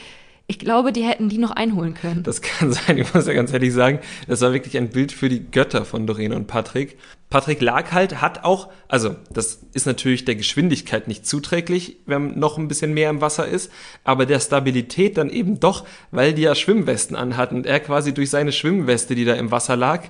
[0.48, 2.24] Ich glaube, die hätten die noch einholen können.
[2.24, 5.28] Das kann sein, ich muss ja ganz ehrlich sagen, das war wirklich ein Bild für
[5.28, 6.98] die Götter von Doreen und Patrick.
[7.30, 12.58] Patrick lag halt, hat auch, also das ist natürlich der Geschwindigkeit nicht zuträglich, wenn noch
[12.58, 13.72] ein bisschen mehr im Wasser ist,
[14.06, 18.30] aber der Stabilität dann eben doch, weil die ja Schwimmwesten anhatten und er quasi durch
[18.30, 20.04] seine Schwimmweste, die da im Wasser lag,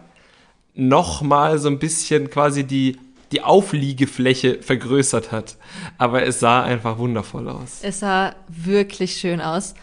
[0.76, 2.98] noch mal so ein bisschen quasi die
[3.32, 5.58] die Aufliegefläche vergrößert hat.
[5.98, 7.80] Aber es sah einfach wundervoll aus.
[7.82, 9.74] Es sah wirklich schön aus.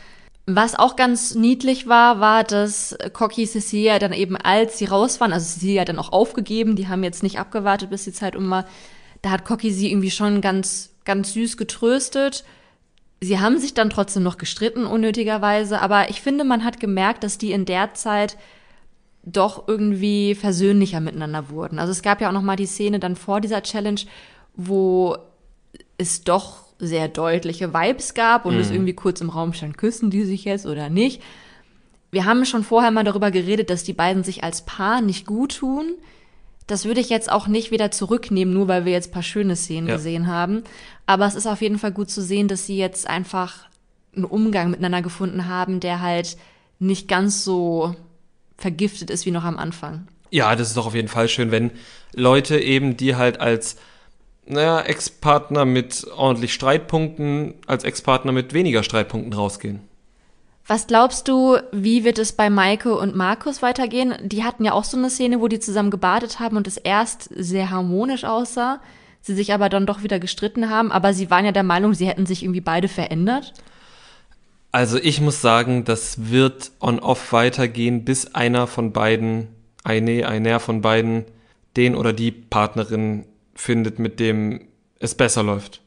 [0.47, 5.33] Was auch ganz niedlich war, war, dass Cocky Cecilia dann eben, als sie raus waren,
[5.33, 8.51] also Cecilia hat dann auch aufgegeben, die haben jetzt nicht abgewartet, bis die Zeit um
[8.51, 8.67] war,
[9.23, 12.45] da hat Cocky sie irgendwie schon ganz, ganz süß getröstet.
[13.21, 17.39] Sie haben sich dann trotzdem noch gestritten, unnötigerweise, aber ich finde, man hat gemerkt, dass
[17.39, 18.37] die in der Zeit
[19.25, 21.79] doch irgendwie versöhnlicher miteinander wurden.
[21.79, 24.01] Also es gab ja auch noch mal die Szene dann vor dieser Challenge,
[24.55, 25.17] wo
[25.97, 28.61] es doch sehr deutliche Vibes gab und mhm.
[28.61, 31.23] es irgendwie kurz im Raum stand, küssen die sich jetzt oder nicht.
[32.11, 35.59] Wir haben schon vorher mal darüber geredet, dass die beiden sich als Paar nicht gut
[35.59, 35.95] tun.
[36.67, 39.89] Das würde ich jetzt auch nicht wieder zurücknehmen, nur weil wir jetzt paar schöne Szenen
[39.89, 39.95] ja.
[39.95, 40.65] gesehen haben.
[41.07, 43.67] Aber es ist auf jeden Fall gut zu sehen, dass sie jetzt einfach
[44.15, 46.37] einen Umgang miteinander gefunden haben, der halt
[46.79, 47.95] nicht ganz so
[48.63, 50.09] vergiftet ist wie noch am Anfang.
[50.31, 51.73] Ja, das ist doch auf jeden Fall schön, wenn
[52.15, 53.77] Leute eben, die halt als
[54.47, 59.81] naja, Ex-Partner mit ordentlich Streitpunkten, als Ex-Partner mit weniger Streitpunkten rausgehen.
[60.67, 64.15] Was glaubst du, wie wird es bei Maike und Markus weitergehen?
[64.23, 67.29] Die hatten ja auch so eine Szene, wo die zusammen gebadet haben und es erst
[67.35, 68.81] sehr harmonisch aussah,
[69.21, 72.07] sie sich aber dann doch wieder gestritten haben, aber sie waren ja der Meinung, sie
[72.07, 73.55] hätten sich irgendwie beide verändert.
[74.73, 79.49] Also ich muss sagen, das wird on-off weitergehen, bis einer von beiden,
[79.85, 81.27] eine, einer von beiden,
[81.77, 85.83] den oder die Partnerin findet, mit dem es besser läuft.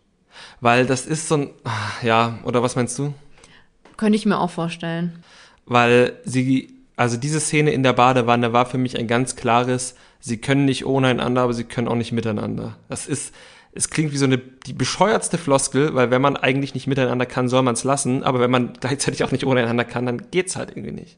[0.62, 1.50] Weil das ist so ein,
[2.04, 3.13] ja, oder was meinst du?
[3.98, 5.24] Könnte ich mir auch vorstellen.
[5.65, 10.38] Weil sie, also diese Szene in der Badewanne war für mich ein ganz klares, sie
[10.38, 12.78] können nicht ohne einander, aber sie können auch nicht miteinander.
[12.88, 13.34] Das ist,
[13.76, 17.50] es klingt wie so eine die bescheuertste Floskel, weil wenn man eigentlich nicht miteinander kann,
[17.50, 20.56] soll man es lassen, aber wenn man gleichzeitig auch nicht ohne einander kann, dann geht's
[20.56, 21.18] halt irgendwie nicht.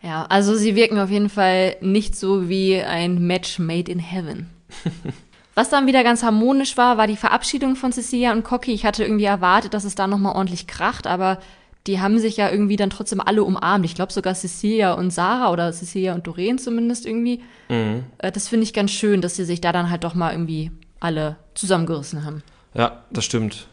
[0.00, 4.50] Ja, also sie wirken auf jeden Fall nicht so wie ein Match made in heaven.
[5.54, 8.72] Was dann wieder ganz harmonisch war, war die Verabschiedung von Cecilia und Cocky.
[8.72, 11.38] Ich hatte irgendwie erwartet, dass es da nochmal ordentlich kracht, aber
[11.86, 13.84] die haben sich ja irgendwie dann trotzdem alle umarmt.
[13.84, 17.40] Ich glaube sogar Cecilia und Sarah oder Cecilia und Doreen zumindest irgendwie.
[17.68, 18.04] Mhm.
[18.18, 20.72] Äh, das finde ich ganz schön, dass sie sich da dann halt doch mal irgendwie
[20.98, 22.42] alle zusammengerissen haben.
[22.74, 23.68] Ja, das stimmt.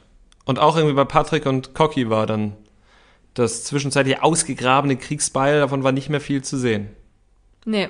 [0.46, 2.54] Und auch irgendwie bei Patrick und Cocky war dann
[3.34, 6.90] das zwischenzeitlich ausgegrabene Kriegsbeil, davon war nicht mehr viel zu sehen.
[7.66, 7.90] Nee.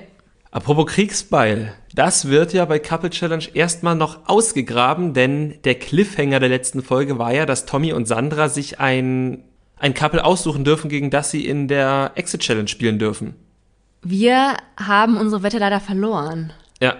[0.50, 6.50] Apropos Kriegsbeil, das wird ja bei Couple Challenge erstmal noch ausgegraben, denn der Cliffhanger der
[6.50, 9.42] letzten Folge war ja, dass Tommy und Sandra sich ein,
[9.78, 13.34] ein Couple aussuchen dürfen, gegen das sie in der Exit Challenge spielen dürfen.
[14.02, 16.52] Wir haben unsere Wette leider verloren.
[16.80, 16.96] Ja,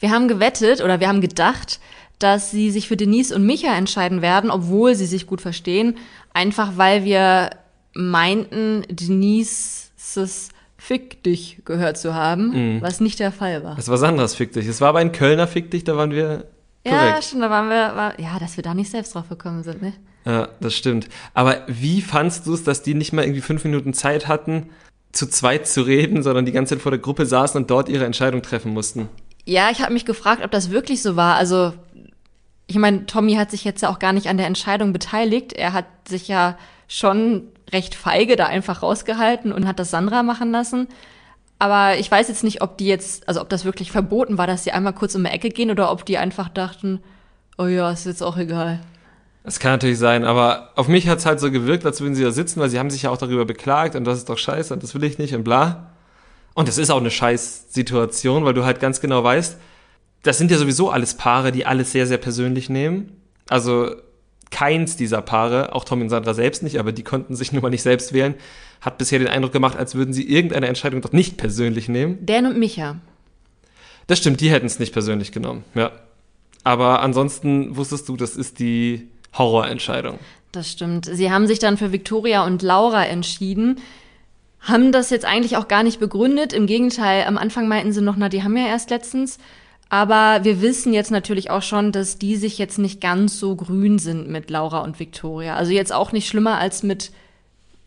[0.00, 1.80] wir haben gewettet oder wir haben gedacht,
[2.18, 5.96] dass sie sich für Denise und Micha entscheiden werden, obwohl sie sich gut verstehen.
[6.32, 7.50] Einfach weil wir
[7.94, 10.50] meinten, Denises
[10.80, 12.82] Fick dich gehört zu haben, mhm.
[12.82, 13.76] was nicht der Fall war.
[13.78, 14.66] Es war Sandras Fick dich.
[14.66, 16.46] Es war aber ein Kölner Fick dich, da waren wir
[16.84, 17.14] korrekt.
[17.14, 19.82] Ja, schon, da waren wir, war, ja, dass wir da nicht selbst drauf gekommen sind,
[19.82, 19.92] ne?
[20.24, 21.08] Ja, das stimmt.
[21.34, 24.68] Aber wie fandst du es, dass die nicht mal irgendwie fünf Minuten Zeit hatten,
[25.10, 28.04] zu zweit zu reden, sondern die ganze Zeit vor der Gruppe saßen und dort ihre
[28.04, 29.08] Entscheidung treffen mussten?
[29.46, 31.36] Ja, ich habe mich gefragt, ob das wirklich so war.
[31.36, 31.72] Also,
[32.68, 35.54] ich meine, Tommy hat sich jetzt ja auch gar nicht an der Entscheidung beteiligt.
[35.54, 40.52] Er hat sich ja schon recht feige da einfach rausgehalten und hat das Sandra machen
[40.52, 40.86] lassen.
[41.58, 44.64] Aber ich weiß jetzt nicht, ob die jetzt, also ob das wirklich verboten war, dass
[44.64, 47.00] sie einmal kurz um die Ecke gehen oder ob die einfach dachten,
[47.56, 48.80] oh ja, ist jetzt auch egal.
[49.44, 52.32] Das kann natürlich sein, aber auf mich hat's halt so gewirkt, als würden sie da
[52.32, 54.82] sitzen, weil sie haben sich ja auch darüber beklagt und das ist doch scheiße und
[54.82, 55.94] das will ich nicht und bla.
[56.52, 59.56] Und das ist auch eine Scheiß-Situation, weil du halt ganz genau weißt,
[60.22, 63.20] das sind ja sowieso alles Paare, die alles sehr, sehr persönlich nehmen.
[63.48, 63.94] Also
[64.50, 67.70] keins dieser Paare, auch Tom und Sandra selbst nicht, aber die konnten sich nun mal
[67.70, 68.34] nicht selbst wählen,
[68.80, 72.18] hat bisher den Eindruck gemacht, als würden sie irgendeine Entscheidung doch nicht persönlich nehmen.
[72.24, 72.96] Dan und Micha.
[74.06, 75.92] Das stimmt, die hätten es nicht persönlich genommen, ja.
[76.64, 80.18] Aber ansonsten wusstest du, das ist die Horrorentscheidung.
[80.52, 81.06] Das stimmt.
[81.06, 83.80] Sie haben sich dann für Victoria und Laura entschieden,
[84.60, 86.52] haben das jetzt eigentlich auch gar nicht begründet.
[86.52, 89.38] Im Gegenteil, am Anfang meinten sie noch, na, die haben ja erst letztens.
[89.90, 93.98] Aber wir wissen jetzt natürlich auch schon, dass die sich jetzt nicht ganz so grün
[93.98, 95.56] sind mit Laura und Victoria.
[95.56, 97.10] Also jetzt auch nicht schlimmer als mit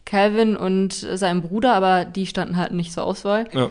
[0.06, 3.48] Calvin und seinem Bruder, aber die standen halt nicht zur Auswahl.
[3.54, 3.70] Ja.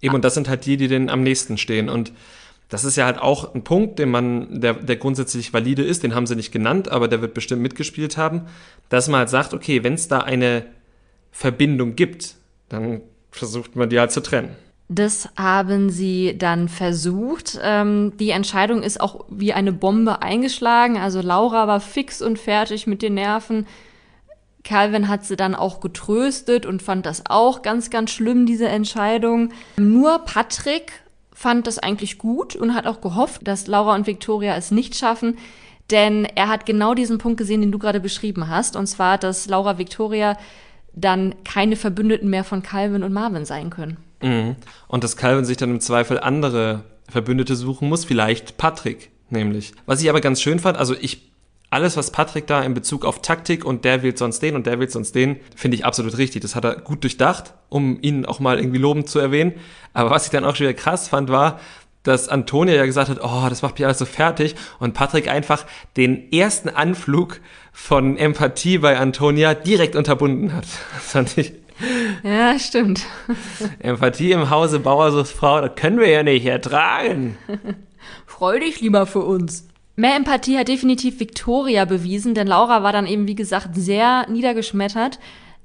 [0.00, 1.88] Eben, und das sind halt die, die denen am nächsten stehen.
[1.88, 2.12] Und
[2.68, 6.14] das ist ja halt auch ein Punkt, den man, der, der grundsätzlich valide ist, den
[6.14, 8.42] haben sie nicht genannt, aber der wird bestimmt mitgespielt haben,
[8.88, 10.64] dass man halt sagt, okay, wenn es da eine
[11.30, 12.36] Verbindung gibt,
[12.68, 14.56] dann versucht man die halt zu trennen.
[14.88, 17.58] Das haben sie dann versucht.
[17.62, 20.98] Ähm, die Entscheidung ist auch wie eine Bombe eingeschlagen.
[20.98, 23.66] Also Laura war fix und fertig mit den Nerven.
[24.62, 29.52] Calvin hat sie dann auch getröstet und fand das auch ganz, ganz schlimm, diese Entscheidung.
[29.76, 30.92] Nur Patrick
[31.32, 35.38] fand das eigentlich gut und hat auch gehofft, dass Laura und Victoria es nicht schaffen.
[35.90, 38.76] Denn er hat genau diesen Punkt gesehen, den du gerade beschrieben hast.
[38.76, 40.38] Und zwar, dass Laura Victoria
[40.94, 43.98] dann keine Verbündeten mehr von Calvin und Marvin sein können.
[44.24, 44.56] Mhm.
[44.88, 49.72] Und dass Calvin sich dann im Zweifel andere Verbündete suchen muss, vielleicht Patrick nämlich.
[49.86, 51.30] Was ich aber ganz schön fand, also ich
[51.70, 54.78] alles, was Patrick da in Bezug auf Taktik und der wählt sonst den und der
[54.78, 56.40] wählt sonst den, finde ich absolut richtig.
[56.40, 59.54] Das hat er gut durchdacht, um ihn auch mal irgendwie lobend zu erwähnen.
[59.92, 61.58] Aber was ich dann auch schon wieder krass fand, war,
[62.04, 65.66] dass Antonia ja gesagt hat, oh, das macht mich alles so fertig und Patrick einfach
[65.96, 67.40] den ersten Anflug
[67.72, 70.66] von Empathie bei Antonia direkt unterbunden hat.
[70.94, 71.54] Das fand ich.
[72.22, 73.04] Ja, stimmt.
[73.80, 77.36] Empathie im Hause Bauersuchtfrau, das können wir ja nicht ertragen.
[78.26, 79.68] Freu dich lieber für uns.
[79.96, 85.20] Mehr Empathie hat definitiv Victoria bewiesen, denn Laura war dann eben, wie gesagt, sehr niedergeschmettert.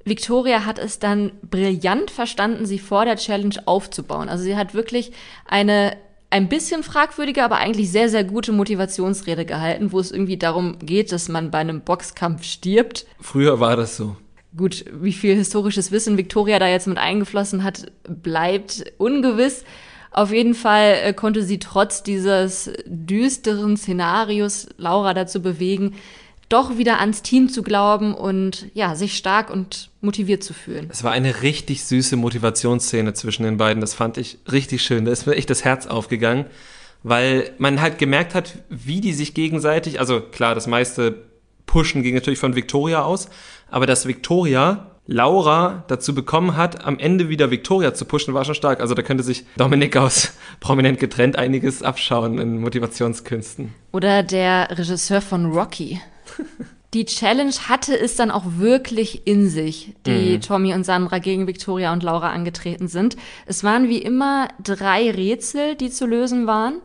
[0.05, 4.29] Victoria hat es dann brillant verstanden, sie vor der Challenge aufzubauen.
[4.29, 5.11] Also sie hat wirklich
[5.45, 5.97] eine
[6.31, 11.11] ein bisschen fragwürdige, aber eigentlich sehr, sehr gute Motivationsrede gehalten, wo es irgendwie darum geht,
[11.11, 13.07] dass man bei einem Boxkampf stirbt.
[13.19, 14.15] Früher war das so.
[14.57, 19.63] Gut, wie viel historisches Wissen Victoria da jetzt mit eingeflossen hat, bleibt ungewiss.
[20.11, 25.95] Auf jeden Fall äh, konnte sie trotz dieses düsteren Szenarios Laura dazu bewegen,
[26.49, 30.89] doch wieder ans Team zu glauben und ja, sich stark und motiviert zu fühlen.
[30.91, 33.81] Es war eine richtig süße Motivationsszene zwischen den beiden.
[33.81, 35.05] Das fand ich richtig schön.
[35.05, 36.45] Da ist mir echt das Herz aufgegangen,
[37.03, 41.28] weil man halt gemerkt hat, wie die sich gegenseitig, also klar, das meiste
[41.69, 43.29] Pushen ging natürlich von Victoria aus,
[43.69, 48.55] aber dass Victoria Laura dazu bekommen hat, am Ende wieder Victoria zu pushen, war schon
[48.55, 48.81] stark.
[48.81, 53.75] Also da könnte sich Dominik aus Prominent getrennt einiges abschauen in Motivationskünsten.
[53.91, 56.01] Oder der Regisseur von Rocky.
[56.95, 60.41] Die Challenge hatte es dann auch wirklich in sich, die mhm.
[60.41, 63.15] Tommy und Sandra gegen Victoria und Laura angetreten sind.
[63.45, 66.81] Es waren wie immer drei Rätsel, die zu lösen waren.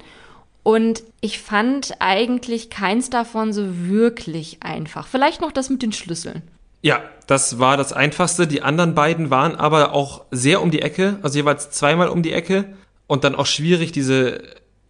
[0.65, 5.07] Und ich fand eigentlich keins davon so wirklich einfach.
[5.07, 6.43] Vielleicht noch das mit den Schlüsseln.
[6.81, 8.47] Ja, das war das Einfachste.
[8.47, 12.33] Die anderen beiden waren aber auch sehr um die Ecke, also jeweils zweimal um die
[12.33, 12.75] Ecke
[13.07, 14.43] und dann auch schwierig, diese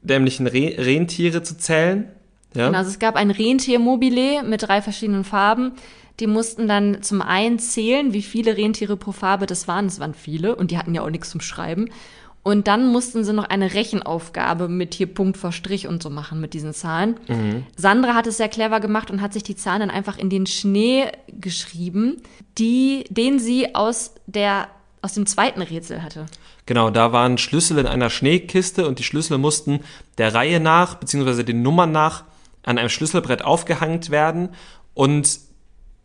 [0.02, 2.08] dämlichen Re Rentiere zu zählen.
[2.54, 2.66] Ja.
[2.66, 5.72] Genau, also es gab ein Rentiermobile mit drei verschiedenen Farben.
[6.20, 9.86] Die mussten dann zum einen zählen, wie viele Rentiere pro Farbe das waren.
[9.86, 11.90] Es waren viele und die hatten ja auch nichts zum Schreiben.
[12.44, 16.40] Und dann mussten sie noch eine Rechenaufgabe mit hier Punkt vor Strich und so machen
[16.42, 17.16] mit diesen Zahlen.
[17.26, 17.64] Mhm.
[17.74, 20.44] Sandra hat es sehr clever gemacht und hat sich die Zahlen dann einfach in den
[20.44, 22.18] Schnee geschrieben,
[22.58, 24.68] die, den sie aus der
[25.00, 26.24] aus dem zweiten Rätsel hatte.
[26.64, 29.80] Genau, da waren Schlüssel in einer Schneekiste und die Schlüssel mussten
[30.16, 32.24] der Reihe nach, beziehungsweise den Nummern nach,
[32.62, 34.50] an einem Schlüsselbrett aufgehangt werden
[34.94, 35.40] und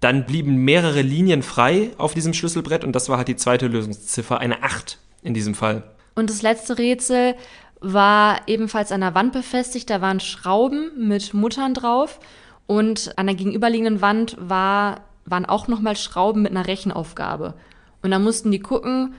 [0.02, 4.39] dann blieben mehrere Linien frei auf diesem Schlüsselbrett und das war halt die zweite Lösungsziffer,
[4.39, 5.84] eine 8 in diesem Fall.
[6.19, 7.36] Und das letzte Rätsel
[7.79, 9.89] war ebenfalls an der Wand befestigt.
[9.89, 12.19] Da waren Schrauben mit Muttern drauf.
[12.67, 17.53] Und an der gegenüberliegenden Wand war, waren auch nochmal Schrauben mit einer Rechenaufgabe.
[18.01, 19.13] Und da mussten die gucken,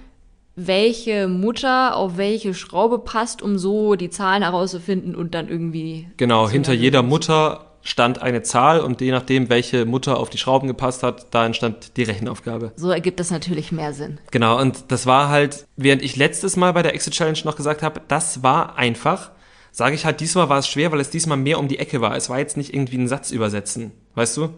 [0.57, 6.07] welche Mutter auf welche Schraube passt, um so die Zahlen herauszufinden und dann irgendwie.
[6.19, 10.69] Genau, hinter jeder Mutter stand eine Zahl und je nachdem, welche Mutter auf die Schrauben
[10.69, 12.73] gepasst hat, da entstand die Rechenaufgabe.
[12.77, 14.19] So ergibt das natürlich mehr Sinn.
[14.31, 17.83] Genau, und das war halt, während ich letztes Mal bei der Exit Challenge noch gesagt
[17.83, 19.31] habe, das war einfach,
[19.73, 22.17] sage ich halt, diesmal war es schwer, weil es diesmal mehr um die Ecke war.
[22.17, 24.51] Es war jetzt nicht irgendwie ein Satz übersetzen, weißt du?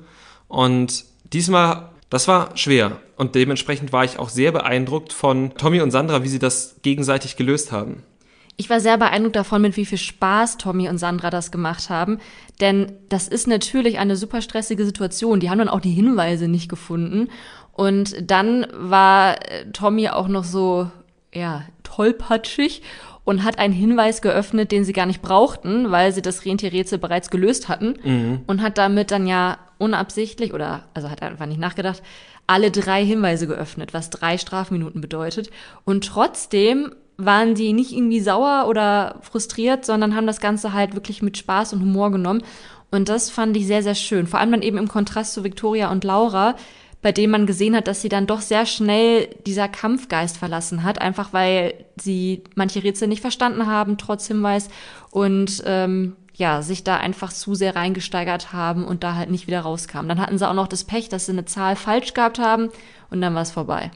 [0.49, 2.99] Und diesmal, das war schwer.
[3.17, 7.37] Und dementsprechend war ich auch sehr beeindruckt von Tommy und Sandra, wie sie das gegenseitig
[7.37, 8.03] gelöst haben.
[8.57, 12.19] Ich war sehr beeindruckt davon, mit wie viel Spaß Tommy und Sandra das gemacht haben.
[12.61, 15.41] Denn das ist natürlich eine super stressige Situation.
[15.41, 17.29] Die haben dann auch die Hinweise nicht gefunden.
[17.73, 20.91] Und dann war äh, Tommy auch noch so,
[21.35, 22.83] ja, tollpatschig
[23.25, 27.31] und hat einen Hinweis geöffnet, den sie gar nicht brauchten, weil sie das Rentierrätsel bereits
[27.31, 28.41] gelöst hatten Mhm.
[28.47, 32.03] und hat damit dann ja unabsichtlich oder also hat einfach nicht nachgedacht,
[32.47, 35.51] alle drei Hinweise geöffnet, was drei Strafminuten bedeutet.
[35.85, 41.23] Und trotzdem waren die nicht irgendwie sauer oder frustriert, sondern haben das Ganze halt wirklich
[41.23, 42.43] mit Spaß und Humor genommen.
[42.91, 44.27] Und das fand ich sehr, sehr schön.
[44.27, 46.57] Vor allem dann eben im Kontrast zu Victoria und Laura,
[47.01, 51.01] bei denen man gesehen hat, dass sie dann doch sehr schnell dieser Kampfgeist verlassen hat,
[51.01, 54.69] einfach weil sie manche Rätsel nicht verstanden haben, trotz Hinweis
[55.11, 59.61] und ähm, ja, sich da einfach zu sehr reingesteigert haben und da halt nicht wieder
[59.61, 60.09] rauskamen.
[60.09, 62.71] Dann hatten sie auch noch das Pech, dass sie eine Zahl falsch gehabt haben
[63.11, 63.91] und dann war es vorbei.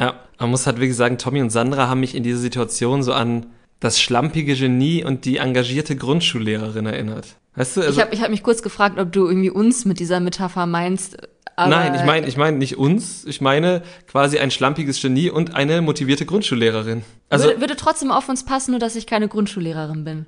[0.00, 3.12] Ja, man muss halt wirklich sagen, Tommy und Sandra haben mich in dieser Situation so
[3.12, 3.46] an
[3.80, 7.36] das schlampige Genie und die engagierte Grundschullehrerin erinnert.
[7.54, 10.00] Weißt du, also, ich habe ich hab mich kurz gefragt, ob du irgendwie uns mit
[10.00, 11.16] dieser Metapher meinst.
[11.56, 15.82] Nein, ich meine, ich meine nicht uns, ich meine quasi ein schlampiges Genie und eine
[15.82, 17.02] motivierte Grundschullehrerin.
[17.30, 20.26] Also, würde, würde trotzdem auf uns passen, nur dass ich keine Grundschullehrerin bin.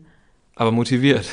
[0.56, 1.26] aber motiviert.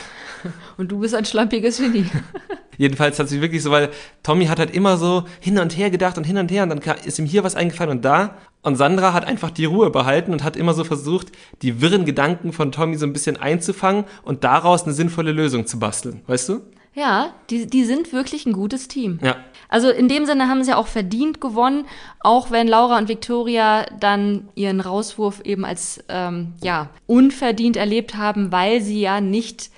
[0.78, 2.06] Und du bist ein schlampiges Genie.
[2.78, 3.90] Jedenfalls hat sie wirklich so, weil
[4.22, 6.98] Tommy hat halt immer so hin und her gedacht und hin und her und dann
[7.06, 8.38] ist ihm hier was eingefallen und da.
[8.62, 11.32] Und Sandra hat einfach die Ruhe behalten und hat immer so versucht,
[11.62, 15.80] die wirren Gedanken von Tommy so ein bisschen einzufangen und daraus eine sinnvolle Lösung zu
[15.80, 16.22] basteln.
[16.28, 16.62] Weißt du?
[16.94, 19.20] Ja, die, die sind wirklich ein gutes Team.
[19.22, 19.36] Ja.
[19.70, 21.86] Also in dem Sinne haben sie auch verdient gewonnen,
[22.22, 28.52] auch wenn Laura und Victoria dann ihren Rauswurf eben als ähm, ja unverdient erlebt haben,
[28.52, 29.70] weil sie ja nicht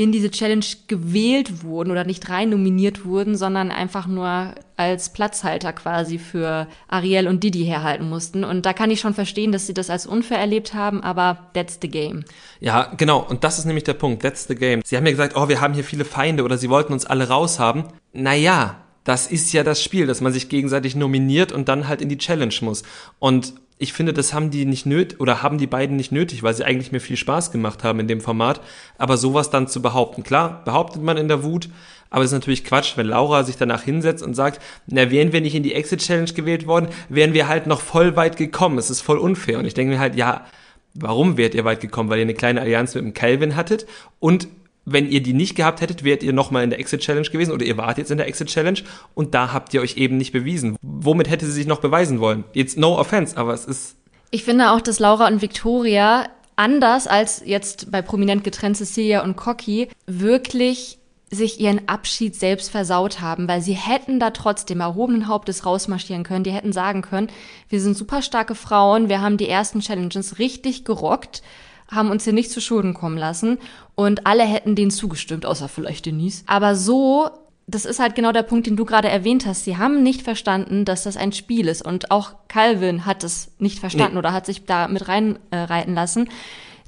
[0.00, 5.74] in diese Challenge gewählt wurden oder nicht rein nominiert wurden, sondern einfach nur als Platzhalter
[5.74, 8.42] quasi für Ariel und Didi herhalten mussten.
[8.42, 11.78] Und da kann ich schon verstehen, dass sie das als unfair erlebt haben, aber that's
[11.82, 12.24] the game.
[12.60, 13.18] Ja, genau.
[13.28, 14.22] Und das ist nämlich der Punkt.
[14.22, 14.80] That's the game.
[14.86, 17.28] Sie haben ja gesagt, oh, wir haben hier viele Feinde oder sie wollten uns alle
[17.28, 17.84] raushaben.
[18.14, 22.08] Naja, das ist ja das Spiel, dass man sich gegenseitig nominiert und dann halt in
[22.08, 22.84] die Challenge muss.
[23.18, 26.52] Und ich finde, das haben die nicht nötig oder haben die beiden nicht nötig, weil
[26.52, 28.60] sie eigentlich mir viel Spaß gemacht haben in dem Format.
[28.98, 31.70] Aber sowas dann zu behaupten, klar, behauptet man in der Wut,
[32.10, 35.40] aber das ist natürlich Quatsch, wenn Laura sich danach hinsetzt und sagt, na, wären wir
[35.40, 38.76] nicht in die Exit Challenge gewählt worden, wären wir halt noch voll weit gekommen.
[38.76, 39.58] Es ist voll unfair.
[39.58, 40.44] Und ich denke mir halt, ja,
[40.92, 42.10] warum wärt ihr weit gekommen?
[42.10, 43.86] Weil ihr eine kleine Allianz mit dem Calvin hattet
[44.18, 44.48] und
[44.84, 47.64] wenn ihr die nicht gehabt hättet, wärt ihr nochmal in der Exit Challenge gewesen oder
[47.64, 48.80] ihr wart jetzt in der Exit Challenge
[49.14, 50.76] und da habt ihr euch eben nicht bewiesen.
[50.82, 52.44] Womit hätte sie sich noch beweisen wollen?
[52.52, 53.96] Jetzt no offense, aber es ist
[54.30, 59.36] Ich finde auch, dass Laura und Victoria anders als jetzt bei prominent getrennt Cecilia und
[59.36, 60.98] Cocky wirklich
[61.30, 66.42] sich ihren Abschied selbst versaut haben, weil sie hätten da trotzdem erhobenen Hauptes rausmarschieren können.
[66.42, 67.28] Die hätten sagen können,
[67.68, 71.42] wir sind super starke Frauen, wir haben die ersten Challenges richtig gerockt,
[71.90, 73.58] haben uns hier nicht zu Schulden kommen lassen
[73.94, 76.44] und alle hätten denen zugestimmt, außer vielleicht Denise.
[76.46, 77.30] Aber so
[77.70, 79.64] das ist halt genau der Punkt, den du gerade erwähnt hast.
[79.64, 81.82] Sie haben nicht verstanden, dass das ein Spiel ist.
[81.82, 84.18] Und auch Calvin hat es nicht verstanden Nee.
[84.18, 86.28] oder hat sich da mit reinreiten äh, reiten lassen.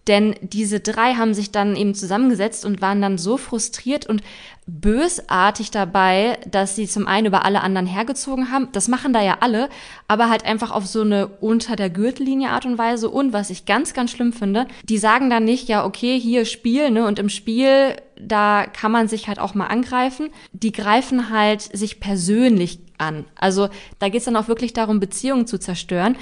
[0.09, 4.23] Denn diese drei haben sich dann eben zusammengesetzt und waren dann so frustriert und
[4.67, 8.69] bösartig dabei, dass sie zum einen über alle anderen hergezogen haben.
[8.73, 9.69] Das machen da ja alle,
[10.09, 13.11] aber halt einfach auf so eine unter der Gürtellinie Art und Weise.
[13.11, 16.91] Und was ich ganz, ganz schlimm finde, die sagen dann nicht, ja, okay, hier Spiel,
[16.91, 20.31] ne, und im Spiel, da kann man sich halt auch mal angreifen.
[20.53, 23.25] Die greifen halt sich persönlich an.
[23.37, 23.69] Also
[24.01, 26.17] da geht's dann auch wirklich darum, Beziehungen zu zerstören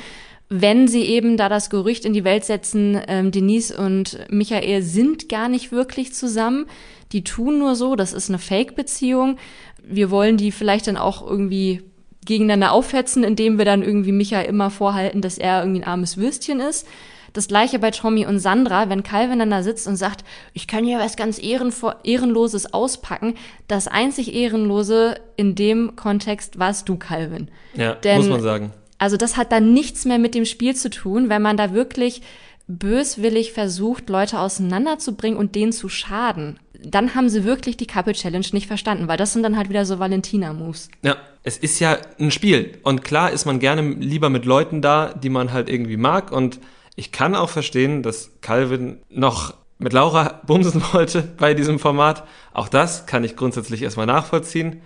[0.51, 5.29] wenn sie eben da das Gerücht in die Welt setzen, ähm, Denise und Michael sind
[5.29, 6.67] gar nicht wirklich zusammen,
[7.13, 9.39] die tun nur so, das ist eine Fake-Beziehung.
[9.83, 11.83] Wir wollen die vielleicht dann auch irgendwie
[12.27, 16.61] gegeneinander aufhetzen, indem wir dann irgendwie Michael immer vorhalten, dass er irgendwie ein armes Würstchen
[16.61, 16.87] ist.
[17.33, 20.85] Das gleiche bei Tommy und Sandra, wenn Calvin dann da sitzt und sagt, ich kann
[20.85, 23.35] hier was ganz Ehrenloses auspacken.
[23.69, 27.49] Das einzig Ehrenlose in dem Kontext warst du, Calvin.
[27.75, 28.73] ja, Denn- muss man sagen.
[29.01, 32.21] Also das hat dann nichts mehr mit dem Spiel zu tun, wenn man da wirklich
[32.69, 36.61] böswillig versucht, Leute auseinanderzubringen und denen zu schaden.
[36.85, 39.87] Dann haben sie wirklich die Couple Challenge nicht verstanden, weil das sind dann halt wieder
[39.87, 40.91] so Valentina-Moves.
[41.03, 42.79] Ja, es ist ja ein Spiel.
[42.83, 46.31] Und klar ist man gerne lieber mit Leuten da, die man halt irgendwie mag.
[46.31, 46.61] Und
[46.95, 52.25] ich kann auch verstehen, dass Calvin noch mit Laura bumsen wollte bei diesem Format.
[52.53, 54.83] Auch das kann ich grundsätzlich erstmal nachvollziehen.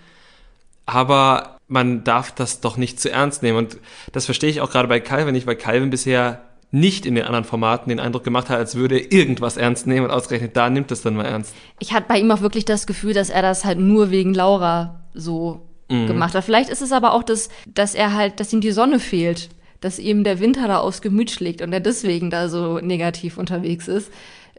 [0.85, 3.57] Aber man darf das doch nicht zu ernst nehmen.
[3.57, 3.77] Und
[4.11, 6.41] das verstehe ich auch gerade bei Calvin nicht, weil Calvin bisher
[6.71, 10.05] nicht in den anderen Formaten den Eindruck gemacht hat, als würde er irgendwas ernst nehmen
[10.05, 11.53] und ausgerechnet da nimmt es dann mal ernst.
[11.79, 15.05] Ich hatte bei ihm auch wirklich das Gefühl, dass er das halt nur wegen Laura
[15.13, 16.43] so gemacht hat.
[16.43, 19.49] Vielleicht ist es aber auch das, dass er halt, dass ihm die Sonne fehlt,
[19.81, 23.87] dass ihm der Winter da aufs Gemüt schlägt und er deswegen da so negativ unterwegs
[23.87, 24.11] ist.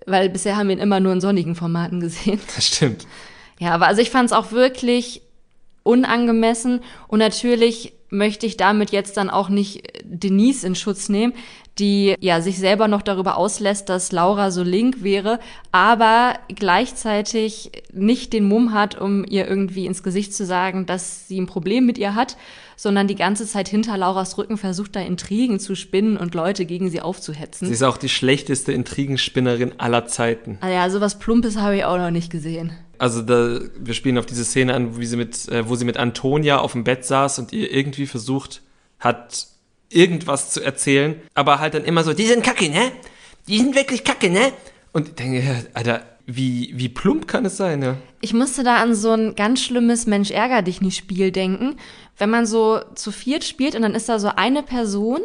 [0.07, 2.39] Weil bisher haben wir ihn immer nur in sonnigen Formaten gesehen.
[2.55, 3.07] Das stimmt.
[3.59, 5.23] Ja, aber also ich fand es auch wirklich
[5.87, 6.81] unangemessen.
[7.09, 11.33] Und natürlich möchte ich damit jetzt dann auch nicht Denise in Schutz nehmen,
[11.79, 15.39] die ja sich selber noch darüber auslässt, dass Laura so link wäre,
[15.73, 21.39] aber gleichzeitig nicht den Mumm hat, um ihr irgendwie ins Gesicht zu sagen, dass sie
[21.39, 22.37] ein Problem mit ihr hat,
[22.77, 26.91] sondern die ganze Zeit hinter Lauras Rücken versucht, da Intrigen zu spinnen und Leute gegen
[26.91, 27.67] sie aufzuhetzen.
[27.67, 30.59] Sie ist auch die schlechteste Intrigenspinnerin aller Zeiten.
[30.61, 32.73] Ah ja, sowas Plumpes habe ich auch noch nicht gesehen.
[32.99, 35.97] Also da, wir spielen auf diese Szene an, wie sie mit, äh, wo sie mit
[35.97, 38.63] Antonia auf dem Bett saß und ihr irgendwie versucht
[38.99, 39.49] hat,
[39.89, 42.93] irgendwas zu erzählen, aber halt dann immer so, die sind kacke, ne?
[43.49, 44.53] Die sind wirklich kacke, ne?
[44.93, 47.97] Und ich denke, Alter, wie, wie plump kann es sein, ja?
[48.21, 51.77] Ich musste da an so ein ganz schlimmes Mensch ärger dich nicht Spiel denken,
[52.19, 55.21] wenn man so zu viert spielt und dann ist da so eine Person,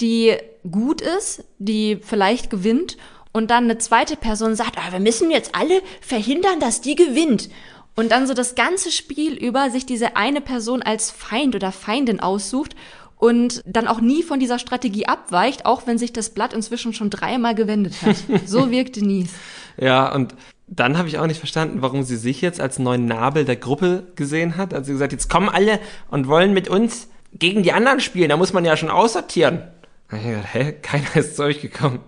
[0.00, 0.34] die
[0.70, 2.96] gut ist, die vielleicht gewinnt
[3.32, 7.50] und dann eine zweite Person sagt, ah, wir müssen jetzt alle verhindern, dass die gewinnt.
[7.94, 12.20] Und dann so das ganze Spiel über sich diese eine Person als Feind oder Feindin
[12.20, 12.76] aussucht
[13.18, 17.10] und dann auch nie von dieser Strategie abweicht, auch wenn sich das Blatt inzwischen schon
[17.10, 18.16] dreimal gewendet hat.
[18.46, 19.34] So wirkt Denise.
[19.76, 20.34] ja, und
[20.66, 24.06] dann habe ich auch nicht verstanden, warum sie sich jetzt als neuen Nabel der Gruppe
[24.16, 24.74] gesehen hat.
[24.74, 28.28] Also sie gesagt, jetzt kommen alle und wollen mit uns gegen die anderen spielen.
[28.28, 29.62] Da muss man ja schon aussortieren.
[30.10, 32.00] Da hab ich gedacht, hä, keiner ist zu euch gekommen.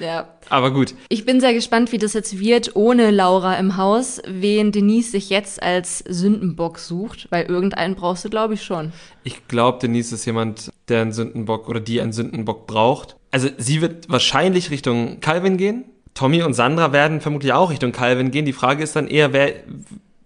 [0.00, 0.28] Ja.
[0.48, 0.94] Aber gut.
[1.08, 5.30] Ich bin sehr gespannt, wie das jetzt wird ohne Laura im Haus, wen Denise sich
[5.30, 8.92] jetzt als Sündenbock sucht, weil irgendeinen brauchst du, glaube ich, schon.
[9.24, 13.16] Ich glaube, Denise ist jemand, der einen Sündenbock oder die einen Sündenbock braucht.
[13.30, 15.84] Also sie wird wahrscheinlich Richtung Calvin gehen.
[16.14, 18.44] Tommy und Sandra werden vermutlich auch Richtung Calvin gehen.
[18.44, 19.52] Die Frage ist dann eher, wer.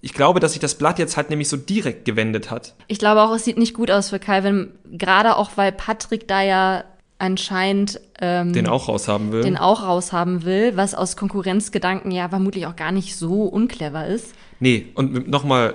[0.00, 2.74] Ich glaube, dass sich das Blatt jetzt halt nämlich so direkt gewendet hat.
[2.88, 6.42] Ich glaube auch, es sieht nicht gut aus für Calvin, gerade auch weil Patrick da
[6.42, 6.84] ja
[7.22, 9.42] anscheinend ähm, Den auch raushaben will.
[9.42, 14.34] den auch raushaben will, was aus Konkurrenzgedanken ja vermutlich auch gar nicht so unclever ist.
[14.58, 15.74] Nee, und nochmal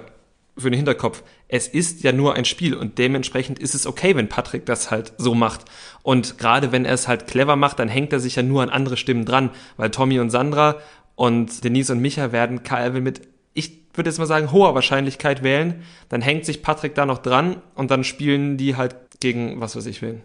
[0.57, 1.23] für den Hinterkopf.
[1.47, 5.13] Es ist ja nur ein Spiel und dementsprechend ist es okay, wenn Patrick das halt
[5.17, 5.63] so macht.
[6.03, 8.69] Und gerade wenn er es halt clever macht, dann hängt er sich ja nur an
[8.69, 10.75] andere Stimmen dran, weil Tommy und Sandra
[11.15, 13.21] und Denise und Micha werden Calvin mit,
[13.53, 15.83] ich würde jetzt mal sagen, hoher Wahrscheinlichkeit wählen.
[16.09, 19.85] Dann hängt sich Patrick da noch dran und dann spielen die halt gegen was weiß
[19.85, 20.23] ich wen.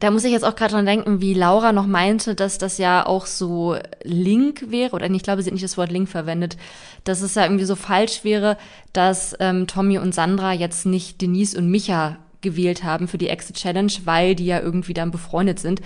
[0.00, 3.04] Da muss ich jetzt auch gerade dran denken, wie Laura noch meinte, dass das ja
[3.04, 6.56] auch so Link wäre, oder ich glaube, sie hat nicht das Wort Link verwendet,
[7.02, 8.56] dass es ja irgendwie so falsch wäre,
[8.92, 13.56] dass ähm, Tommy und Sandra jetzt nicht Denise und Micha gewählt haben für die Exit
[13.56, 15.80] Challenge, weil die ja irgendwie dann befreundet sind.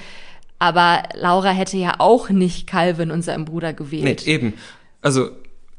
[0.59, 4.23] Aber Laura hätte ja auch nicht Calvin und seinen Bruder gewählt.
[4.25, 4.55] Nee, eben.
[5.01, 5.31] Also,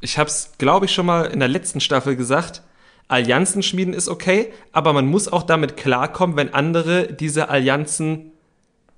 [0.01, 2.63] ich habe es, glaube ich, schon mal in der letzten Staffel gesagt.
[3.07, 8.31] Allianzen schmieden ist okay, aber man muss auch damit klarkommen, wenn andere diese Allianzen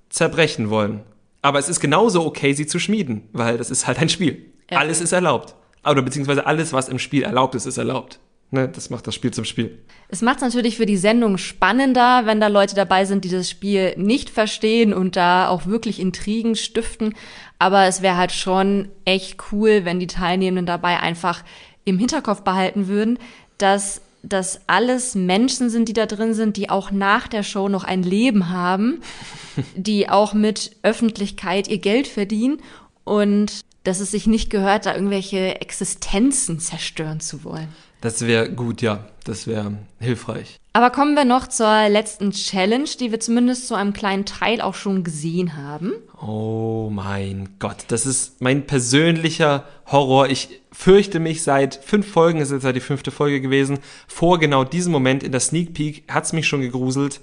[0.08, 1.02] zerbrechen wollen.
[1.42, 4.52] Aber es ist genauso okay, sie zu schmieden, weil das ist halt ein Spiel.
[4.70, 4.78] Ja.
[4.78, 5.54] Alles ist erlaubt.
[5.88, 8.18] Oder beziehungsweise alles, was im Spiel erlaubt ist, ist erlaubt.
[8.52, 9.76] Ne, das macht das Spiel zum Spiel.
[10.08, 13.50] Es macht es natürlich für die Sendung spannender, wenn da Leute dabei sind, die das
[13.50, 17.14] Spiel nicht verstehen und da auch wirklich Intrigen stiften.
[17.58, 21.42] Aber es wäre halt schon echt cool, wenn die Teilnehmenden dabei einfach
[21.84, 23.18] im Hinterkopf behalten würden,
[23.58, 27.84] dass das alles Menschen sind, die da drin sind, die auch nach der Show noch
[27.84, 29.00] ein Leben haben,
[29.76, 32.58] die auch mit Öffentlichkeit ihr Geld verdienen
[33.04, 37.68] und dass es sich nicht gehört, da irgendwelche Existenzen zerstören zu wollen.
[38.00, 39.04] Das wäre gut, ja.
[39.26, 40.60] Das wäre hilfreich.
[40.72, 44.74] Aber kommen wir noch zur letzten Challenge, die wir zumindest zu einem kleinen Teil auch
[44.74, 45.94] schon gesehen haben.
[46.20, 50.28] Oh mein Gott, das ist mein persönlicher Horror.
[50.28, 54.62] Ich fürchte mich seit fünf Folgen, es ist jetzt die fünfte Folge gewesen, vor genau
[54.62, 57.20] diesem Moment in der Sneak Peek hat's mich schon gegruselt.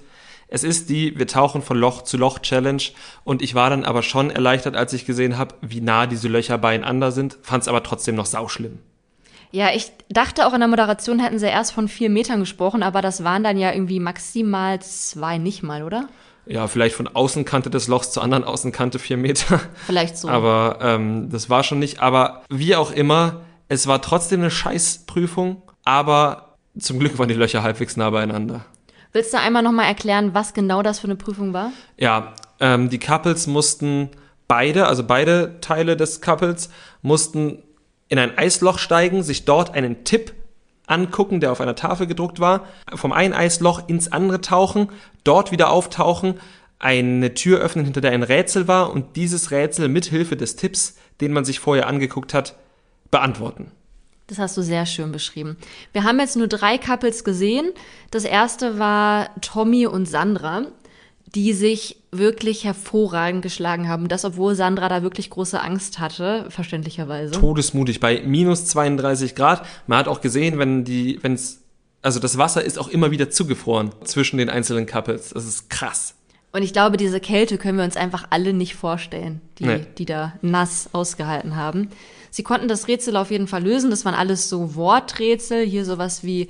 [0.48, 2.82] Es ist die Wir tauchen von Loch zu Loch Challenge
[3.24, 6.58] und ich war dann aber schon erleichtert, als ich gesehen habe, wie nah diese Löcher
[6.58, 8.78] beieinander sind, fand's aber trotzdem noch sauschlimm.
[9.54, 13.00] Ja, ich dachte auch in der Moderation hätten sie erst von vier Metern gesprochen, aber
[13.02, 16.08] das waren dann ja irgendwie maximal zwei, nicht mal, oder?
[16.44, 19.60] Ja, vielleicht von Außenkante des Lochs zur anderen Außenkante vier Meter.
[19.86, 20.28] Vielleicht so.
[20.28, 22.00] Aber ähm, das war schon nicht.
[22.00, 27.62] Aber wie auch immer, es war trotzdem eine Scheißprüfung, aber zum Glück waren die Löcher
[27.62, 28.64] halbwegs nah beieinander.
[29.12, 31.70] Willst du einmal nochmal erklären, was genau das für eine Prüfung war?
[31.96, 34.10] Ja, ähm, die Couples mussten
[34.48, 36.70] beide, also beide Teile des Couples,
[37.02, 37.62] mussten
[38.14, 40.34] in ein Eisloch steigen, sich dort einen Tipp
[40.86, 44.90] angucken, der auf einer Tafel gedruckt war, vom einen Eisloch ins andere tauchen,
[45.24, 46.38] dort wieder auftauchen,
[46.78, 50.96] eine Tür öffnen, hinter der ein Rätsel war und dieses Rätsel mit Hilfe des Tipps,
[51.20, 52.54] den man sich vorher angeguckt hat,
[53.10, 53.72] beantworten.
[54.28, 55.56] Das hast du sehr schön beschrieben.
[55.92, 57.72] Wir haben jetzt nur drei Couples gesehen.
[58.12, 60.66] Das erste war Tommy und Sandra,
[61.34, 64.08] die sich wirklich hervorragend geschlagen haben.
[64.08, 67.32] Das, obwohl Sandra da wirklich große Angst hatte, verständlicherweise.
[67.32, 69.66] Todesmutig bei minus 32 Grad.
[69.86, 71.62] Man hat auch gesehen, wenn die, wenn's,
[72.02, 75.30] also das Wasser ist auch immer wieder zugefroren zwischen den einzelnen Couples.
[75.30, 76.14] Das ist krass.
[76.52, 79.86] Und ich glaube, diese Kälte können wir uns einfach alle nicht vorstellen, die, Nee.
[79.98, 81.88] die da nass ausgehalten haben.
[82.30, 83.90] Sie konnten das Rätsel auf jeden Fall lösen.
[83.90, 85.66] Das waren alles so Worträtsel.
[85.66, 86.48] Hier sowas wie,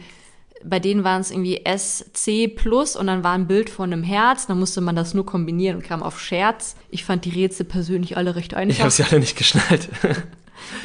[0.65, 4.47] bei denen waren es irgendwie SC plus und dann war ein Bild von einem Herz.
[4.47, 6.77] Dann musste man das nur kombinieren und kam auf Scherz.
[6.91, 8.91] Ich fand die Rätsel persönlich alle recht Ich habe einfach.
[8.91, 9.89] sie alle nicht geschnallt.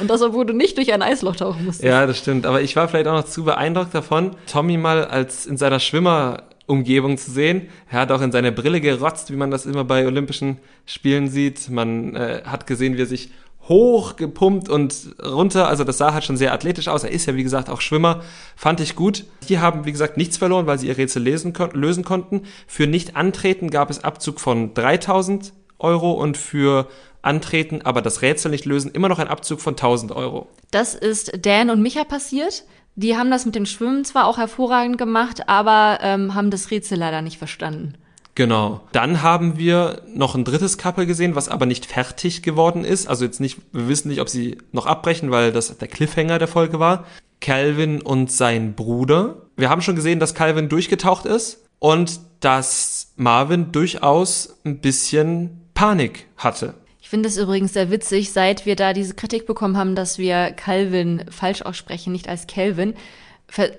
[0.01, 1.87] Und das, obwohl du nicht durch ein Eisloch tauchen musstest.
[1.87, 2.45] ja, das stimmt.
[2.45, 7.17] Aber ich war vielleicht auch noch zu beeindruckt davon, Tommy mal als in seiner Schwimmerumgebung
[7.17, 7.69] zu sehen.
[7.89, 11.69] Er hat auch in seine Brille gerotzt, wie man das immer bei Olympischen Spielen sieht.
[11.69, 13.29] Man äh, hat gesehen, wie er sich
[13.69, 15.67] hoch gepumpt und runter.
[15.67, 17.03] Also das sah halt schon sehr athletisch aus.
[17.03, 18.21] Er ist ja, wie gesagt, auch Schwimmer.
[18.55, 19.25] Fand ich gut.
[19.47, 22.41] Die haben, wie gesagt, nichts verloren, weil sie ihr Rätsel lesen, lösen konnten.
[22.67, 26.87] Für Nicht-Antreten gab es Abzug von 3000 Euro und für
[27.21, 30.47] Antreten, aber das Rätsel nicht lösen, immer noch ein Abzug von 1000 Euro.
[30.71, 32.63] Das ist Dan und Micha passiert.
[32.95, 36.97] Die haben das mit dem Schwimmen zwar auch hervorragend gemacht, aber ähm, haben das Rätsel
[36.97, 37.93] leider nicht verstanden.
[38.39, 38.79] Genau.
[38.93, 43.05] Dann haben wir noch ein drittes Couple gesehen, was aber nicht fertig geworden ist.
[43.05, 46.47] Also jetzt nicht, wir wissen nicht, ob sie noch abbrechen, weil das der Cliffhanger der
[46.47, 47.03] Folge war.
[47.41, 49.41] Calvin und sein Bruder.
[49.57, 56.27] Wir haben schon gesehen, dass Calvin durchgetaucht ist und dass Marvin durchaus ein bisschen Panik
[56.37, 56.75] hatte.
[57.01, 60.51] Ich finde es übrigens sehr witzig, seit wir da diese Kritik bekommen haben, dass wir
[60.51, 62.93] Calvin falsch aussprechen, nicht als Calvin,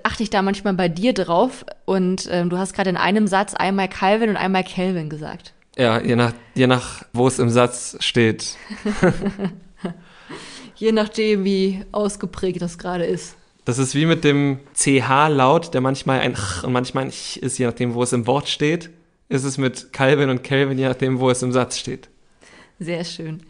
[0.03, 3.55] achte ich da manchmal bei dir drauf und ähm, du hast gerade in einem Satz
[3.55, 5.53] einmal Calvin und einmal Calvin gesagt.
[5.77, 8.57] Ja, je nach, je nach, wo es im Satz steht.
[10.81, 13.37] Je nachdem, wie ausgeprägt das gerade ist.
[13.66, 17.59] Das ist wie mit dem CH-Laut, der manchmal ein Ch und manchmal ein Ch ist,
[17.59, 18.89] je nachdem, wo es im Wort steht.
[19.29, 22.09] Ist es mit Calvin und Calvin, je nachdem, wo es im Satz steht.
[22.79, 23.43] Sehr schön.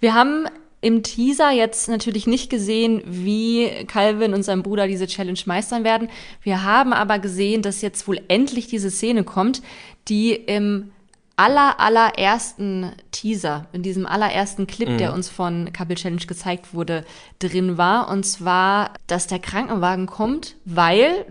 [0.00, 0.46] Wir haben
[0.80, 6.08] im Teaser jetzt natürlich nicht gesehen, wie Calvin und sein Bruder diese Challenge meistern werden.
[6.42, 9.62] Wir haben aber gesehen, dass jetzt wohl endlich diese Szene kommt,
[10.08, 10.90] die im
[11.36, 17.04] aller, allerersten Teaser, in diesem allerersten Clip, der uns von Couple Challenge gezeigt wurde,
[17.38, 18.10] drin war.
[18.10, 21.24] Und zwar, dass der Krankenwagen kommt, weil,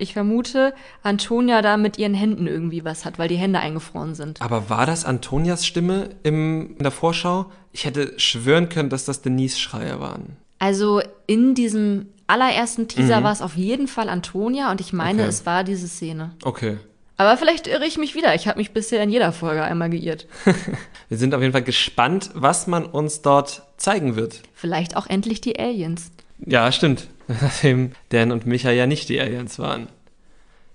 [0.00, 4.40] ich vermute, Antonia da mit ihren Händen irgendwie was hat, weil die Hände eingefroren sind.
[4.42, 7.46] Aber war das Antonias Stimme im, in der Vorschau?
[7.72, 10.36] Ich hätte schwören können, dass das Denise-Schreier waren.
[10.58, 15.28] Also in diesem allerersten Teaser war es auf jeden Fall Antonia und ich meine, Okay.
[15.28, 16.32] es war diese Szene.
[16.44, 16.76] Okay.
[17.16, 18.34] Aber vielleicht irre ich mich wieder.
[18.34, 20.26] Ich habe mich bisher in jeder Folge einmal geirrt.
[21.10, 24.40] Wir sind auf jeden Fall gespannt, was man uns dort zeigen wird.
[24.54, 26.12] Vielleicht auch endlich die Aliens.
[26.46, 27.08] Ja, stimmt.
[27.28, 29.88] Nachdem Dan und Micha ja nicht die Aliens waren.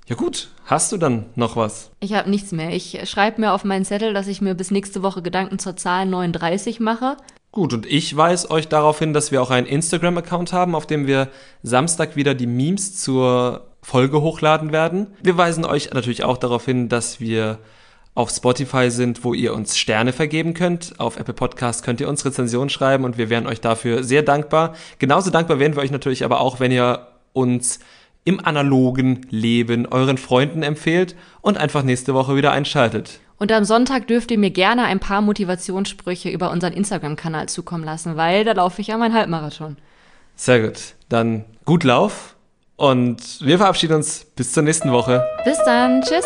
[0.07, 1.89] Ja gut, hast du dann noch was?
[1.99, 2.72] Ich habe nichts mehr.
[2.72, 6.05] Ich schreibe mir auf meinen Zettel, dass ich mir bis nächste Woche Gedanken zur Zahl
[6.05, 7.18] 39 mache.
[7.51, 11.07] Gut, und ich weise euch darauf hin, dass wir auch einen Instagram-Account haben, auf dem
[11.07, 11.30] wir
[11.63, 15.07] Samstag wieder die Memes zur Folge hochladen werden.
[15.24, 17.59] Wir weisen euch natürlich auch darauf hin, dass wir
[18.16, 20.99] auf Spotify sind, wo ihr uns Sterne vergeben könnt.
[20.99, 24.74] Auf Apple Podcast könnt ihr uns Rezensionen schreiben und wir wären euch dafür sehr dankbar.
[24.99, 27.80] Genauso dankbar wären wir euch natürlich aber auch, wenn ihr uns
[28.24, 33.20] im analogen Leben euren Freunden empfehlt und einfach nächste Woche wieder einschaltet.
[33.38, 38.16] Und am Sonntag dürft ihr mir gerne ein paar Motivationssprüche über unseren Instagram-Kanal zukommen lassen,
[38.16, 39.78] weil da laufe ich ja meinen Halbmarathon.
[40.36, 40.95] Sehr gut.
[41.09, 42.36] Dann gut Lauf
[42.78, 45.26] und wir verabschieden uns bis zur nächsten Woche.
[45.43, 46.01] Bis dann.
[46.01, 46.26] Tschüss.